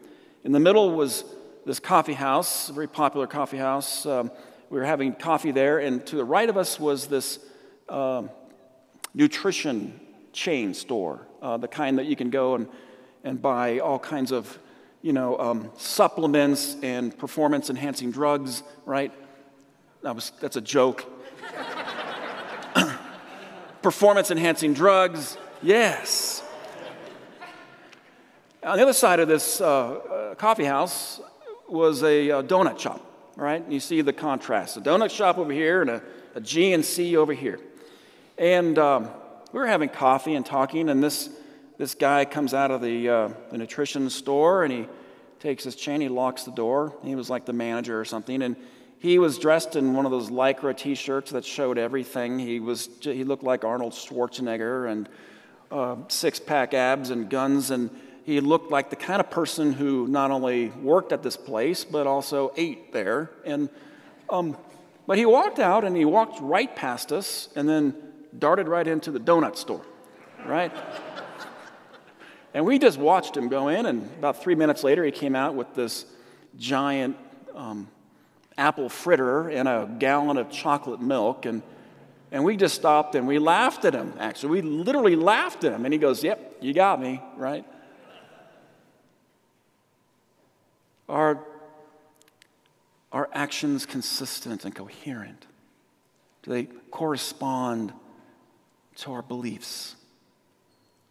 In 0.43 0.51
the 0.51 0.59
middle 0.59 0.91
was 0.91 1.25
this 1.65 1.79
coffee 1.79 2.13
house, 2.13 2.69
a 2.69 2.73
very 2.73 2.87
popular 2.87 3.27
coffee 3.27 3.57
house. 3.57 4.05
Um, 4.05 4.31
we 4.69 4.79
were 4.79 4.85
having 4.85 5.13
coffee 5.13 5.51
there, 5.51 5.79
and 5.79 6.05
to 6.07 6.15
the 6.15 6.23
right 6.23 6.47
of 6.47 6.55
us 6.55 6.79
was 6.79 7.07
this 7.07 7.39
uh, 7.89 8.23
nutrition 9.13 9.99
chain 10.35 10.73
store, 10.73 11.25
uh, 11.41 11.57
the 11.57 11.67
kind 11.67 11.97
that 11.97 12.05
you 12.05 12.15
can 12.15 12.29
go 12.29 12.55
and, 12.55 12.67
and 13.23 13.41
buy 13.41 13.79
all 13.79 13.97
kinds 13.97 14.31
of, 14.31 14.59
you 15.01 15.13
know, 15.13 15.39
um, 15.39 15.71
supplements 15.77 16.75
and 16.83 17.17
performance 17.17 17.69
enhancing 17.69 18.11
drugs, 18.11 18.61
right? 18.85 19.11
That 20.03 20.13
was, 20.13 20.31
that's 20.41 20.57
a 20.57 20.61
joke. 20.61 21.05
performance 23.81 24.29
enhancing 24.29 24.73
drugs, 24.73 25.37
yes. 25.63 26.43
On 28.63 28.77
the 28.77 28.83
other 28.83 28.93
side 28.93 29.19
of 29.19 29.27
this 29.27 29.61
uh, 29.61 29.65
uh, 29.65 30.35
coffee 30.35 30.65
house 30.65 31.21
was 31.69 32.03
a, 32.03 32.29
a, 32.29 32.39
uh, 32.39 32.43
donut 32.43 32.77
shop, 32.77 33.01
right? 33.37 33.63
You 33.69 33.79
see 33.79 34.01
the 34.01 34.13
contrast. 34.13 34.75
A 34.75 34.81
donut 34.81 35.11
shop 35.11 35.37
over 35.37 35.53
here 35.53 35.81
and 35.81 35.89
a, 35.89 36.01
a 36.35 36.41
GNC 36.41 37.15
over 37.15 37.33
here. 37.33 37.59
And 38.37 38.77
um, 38.77 39.09
we 39.51 39.59
were 39.59 39.67
having 39.67 39.89
coffee 39.89 40.35
and 40.35 40.45
talking, 40.45 40.89
and 40.89 41.03
this, 41.03 41.29
this 41.77 41.95
guy 41.95 42.25
comes 42.25 42.53
out 42.53 42.71
of 42.71 42.81
the, 42.81 43.09
uh, 43.09 43.29
the 43.51 43.57
nutrition 43.57 44.09
store 44.09 44.63
and 44.63 44.73
he 44.73 44.87
takes 45.39 45.63
his 45.63 45.75
chain, 45.75 46.01
he 46.01 46.09
locks 46.09 46.43
the 46.43 46.51
door. 46.51 46.95
He 47.03 47.15
was 47.15 47.29
like 47.29 47.45
the 47.45 47.53
manager 47.53 47.99
or 47.99 48.05
something. 48.05 48.41
And 48.41 48.55
he 48.99 49.19
was 49.19 49.37
dressed 49.37 49.75
in 49.75 49.93
one 49.93 50.05
of 50.05 50.11
those 50.11 50.29
lycra 50.29 50.75
t-shirts 50.75 51.31
that 51.31 51.45
showed 51.45 51.77
everything. 51.77 52.39
He 52.39 52.59
was 52.59 52.89
he 53.01 53.23
looked 53.23 53.43
like 53.43 53.63
Arnold 53.63 53.93
Schwarzenegger 53.93 54.89
and 54.89 55.09
uh, 55.71 55.97
six-pack 56.07 56.73
abs 56.73 57.11
and 57.11 57.29
guns, 57.29 57.69
and 57.69 57.89
he 58.23 58.39
looked 58.39 58.71
like 58.71 58.89
the 58.89 58.95
kind 58.95 59.19
of 59.19 59.29
person 59.29 59.73
who 59.73 60.07
not 60.07 60.31
only 60.31 60.69
worked 60.69 61.11
at 61.11 61.21
this 61.21 61.37
place 61.37 61.83
but 61.83 62.07
also 62.07 62.51
ate 62.57 62.91
there. 62.93 63.29
And 63.45 63.69
um, 64.29 64.57
but 65.05 65.19
he 65.19 65.25
walked 65.27 65.59
out 65.59 65.83
and 65.83 65.95
he 65.95 66.05
walked 66.05 66.39
right 66.41 66.75
past 66.75 67.11
us 67.11 67.49
and 67.55 67.69
then 67.69 67.93
darted 68.39 68.67
right 68.67 68.87
into 68.87 69.11
the 69.11 69.19
donut 69.19 69.57
store, 69.57 69.85
right? 70.45 70.71
and 72.53 72.65
we 72.65 72.79
just 72.79 72.97
watched 72.97 73.35
him 73.35 73.49
go 73.49 73.67
in, 73.67 73.85
and 73.85 74.03
about 74.17 74.41
three 74.41 74.55
minutes 74.55 74.83
later, 74.83 75.03
he 75.03 75.11
came 75.11 75.35
out 75.35 75.55
with 75.55 75.73
this 75.75 76.05
giant 76.57 77.17
um, 77.55 77.87
apple 78.57 78.89
fritter 78.89 79.49
and 79.49 79.67
a 79.67 79.89
gallon 79.99 80.37
of 80.37 80.49
chocolate 80.49 81.01
milk. 81.01 81.45
And, 81.45 81.61
and 82.31 82.43
we 82.43 82.57
just 82.57 82.75
stopped 82.75 83.15
and 83.15 83.27
we 83.27 83.39
laughed 83.39 83.85
at 83.85 83.93
him, 83.93 84.13
actually. 84.19 84.61
We 84.61 84.61
literally 84.61 85.15
laughed 85.15 85.63
at 85.63 85.73
him. 85.73 85.85
And 85.85 85.93
he 85.93 85.99
goes, 85.99 86.23
Yep, 86.23 86.57
you 86.61 86.73
got 86.73 87.01
me, 87.01 87.21
right? 87.37 87.65
Are, 91.07 91.39
are 93.11 93.29
actions 93.31 93.85
consistent 93.85 94.65
and 94.65 94.73
coherent? 94.73 95.45
Do 96.43 96.51
they 96.51 96.65
correspond 96.91 97.93
to 98.95 99.13
our 99.13 99.21
beliefs 99.21 99.95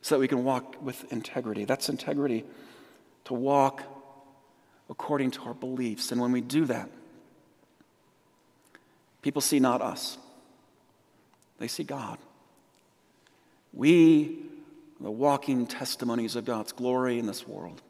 so 0.02 0.14
that 0.14 0.20
we 0.20 0.28
can 0.28 0.44
walk 0.44 0.76
with 0.82 1.10
integrity? 1.12 1.64
That's 1.64 1.88
integrity, 1.88 2.44
to 3.24 3.34
walk 3.34 3.82
according 4.90 5.30
to 5.32 5.42
our 5.42 5.54
beliefs. 5.54 6.12
And 6.12 6.20
when 6.20 6.32
we 6.32 6.40
do 6.40 6.66
that, 6.66 6.88
People 9.24 9.40
see 9.40 9.58
not 9.58 9.80
us, 9.80 10.18
they 11.58 11.66
see 11.66 11.82
God. 11.82 12.18
We 13.72 14.36
are 15.00 15.04
the 15.04 15.10
walking 15.10 15.66
testimonies 15.66 16.36
of 16.36 16.44
God's 16.44 16.72
glory 16.72 17.18
in 17.18 17.24
this 17.24 17.48
world 17.48 17.80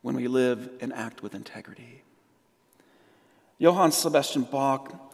when 0.00 0.16
we 0.16 0.26
live 0.26 0.70
and 0.80 0.94
act 0.94 1.22
with 1.22 1.34
integrity. 1.34 2.04
Johann 3.58 3.92
Sebastian 3.92 4.44
Bach, 4.44 5.07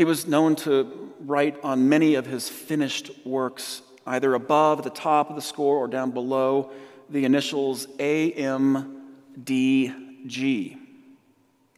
he 0.00 0.04
was 0.06 0.26
known 0.26 0.56
to 0.56 1.12
write 1.26 1.62
on 1.62 1.90
many 1.90 2.14
of 2.14 2.24
his 2.24 2.48
finished 2.48 3.10
works, 3.26 3.82
either 4.06 4.32
above, 4.32 4.82
the 4.82 4.88
top 4.88 5.28
of 5.28 5.36
the 5.36 5.42
score, 5.42 5.76
or 5.76 5.86
down 5.86 6.10
below, 6.10 6.70
the 7.10 7.26
initials 7.26 7.86
AMDG. 7.98 8.86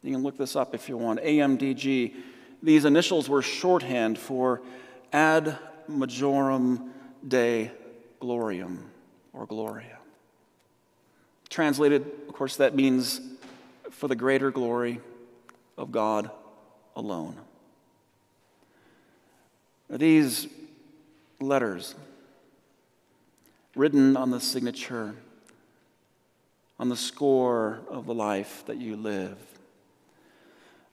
You 0.02 0.12
can 0.12 0.22
look 0.22 0.38
this 0.38 0.54
up 0.54 0.72
if 0.72 0.88
you 0.88 0.96
want. 0.96 1.18
AMDG. 1.20 2.14
These 2.62 2.84
initials 2.84 3.28
were 3.28 3.42
shorthand 3.42 4.16
for 4.20 4.62
Ad 5.12 5.58
Majorem 5.90 6.90
Dei 7.26 7.72
Gloriam 8.20 8.84
or 9.32 9.46
Gloria. 9.46 9.98
Translated, 11.50 12.02
of 12.28 12.34
course, 12.34 12.54
that 12.58 12.76
means 12.76 13.20
for 13.90 14.06
the 14.06 14.14
greater 14.14 14.52
glory 14.52 15.00
of 15.76 15.90
God 15.90 16.30
alone. 16.94 17.34
Are 19.92 19.98
these 19.98 20.48
letters, 21.38 21.94
written 23.76 24.16
on 24.16 24.30
the 24.30 24.40
signature, 24.40 25.14
on 26.78 26.88
the 26.88 26.96
score 26.96 27.80
of 27.90 28.06
the 28.06 28.14
life 28.14 28.64
that 28.66 28.78
you 28.78 28.96
live, 28.96 29.36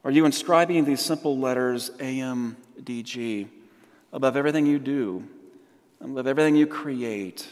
are 0.04 0.10
you 0.10 0.26
inscribing 0.26 0.84
these 0.84 1.00
simple 1.00 1.38
letters, 1.38 1.90
AMDG, 1.98 3.48
above 4.12 4.36
everything 4.36 4.66
you 4.66 4.78
do, 4.78 5.24
above 6.02 6.26
everything 6.26 6.54
you 6.56 6.66
create, 6.66 7.48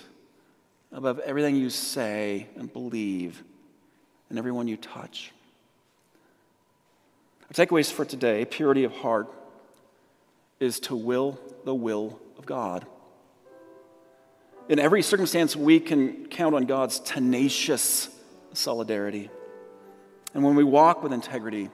above 0.92 1.18
everything 1.20 1.56
you 1.56 1.70
say 1.70 2.46
and 2.56 2.70
believe, 2.70 3.42
and 4.28 4.38
everyone 4.38 4.68
you 4.68 4.76
touch? 4.76 5.32
Our 7.44 7.66
takeaways 7.66 7.90
for 7.90 8.04
today 8.04 8.44
purity 8.44 8.84
of 8.84 8.92
heart 8.92 9.30
is 10.60 10.80
to 10.80 10.96
will 10.96 11.38
the 11.64 11.74
will 11.74 12.20
of 12.36 12.46
God. 12.46 12.86
In 14.68 14.78
every 14.78 15.02
circumstance, 15.02 15.56
we 15.56 15.80
can 15.80 16.26
count 16.26 16.54
on 16.54 16.66
God's 16.66 17.00
tenacious 17.00 18.10
solidarity. 18.52 19.30
And 20.34 20.44
when 20.44 20.56
we 20.56 20.64
walk 20.64 21.02
with 21.02 21.12
integrity, 21.12 21.70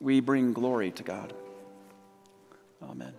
we 0.00 0.20
bring 0.20 0.52
glory 0.52 0.90
to 0.92 1.02
God. 1.02 1.32
Amen. 2.82 3.14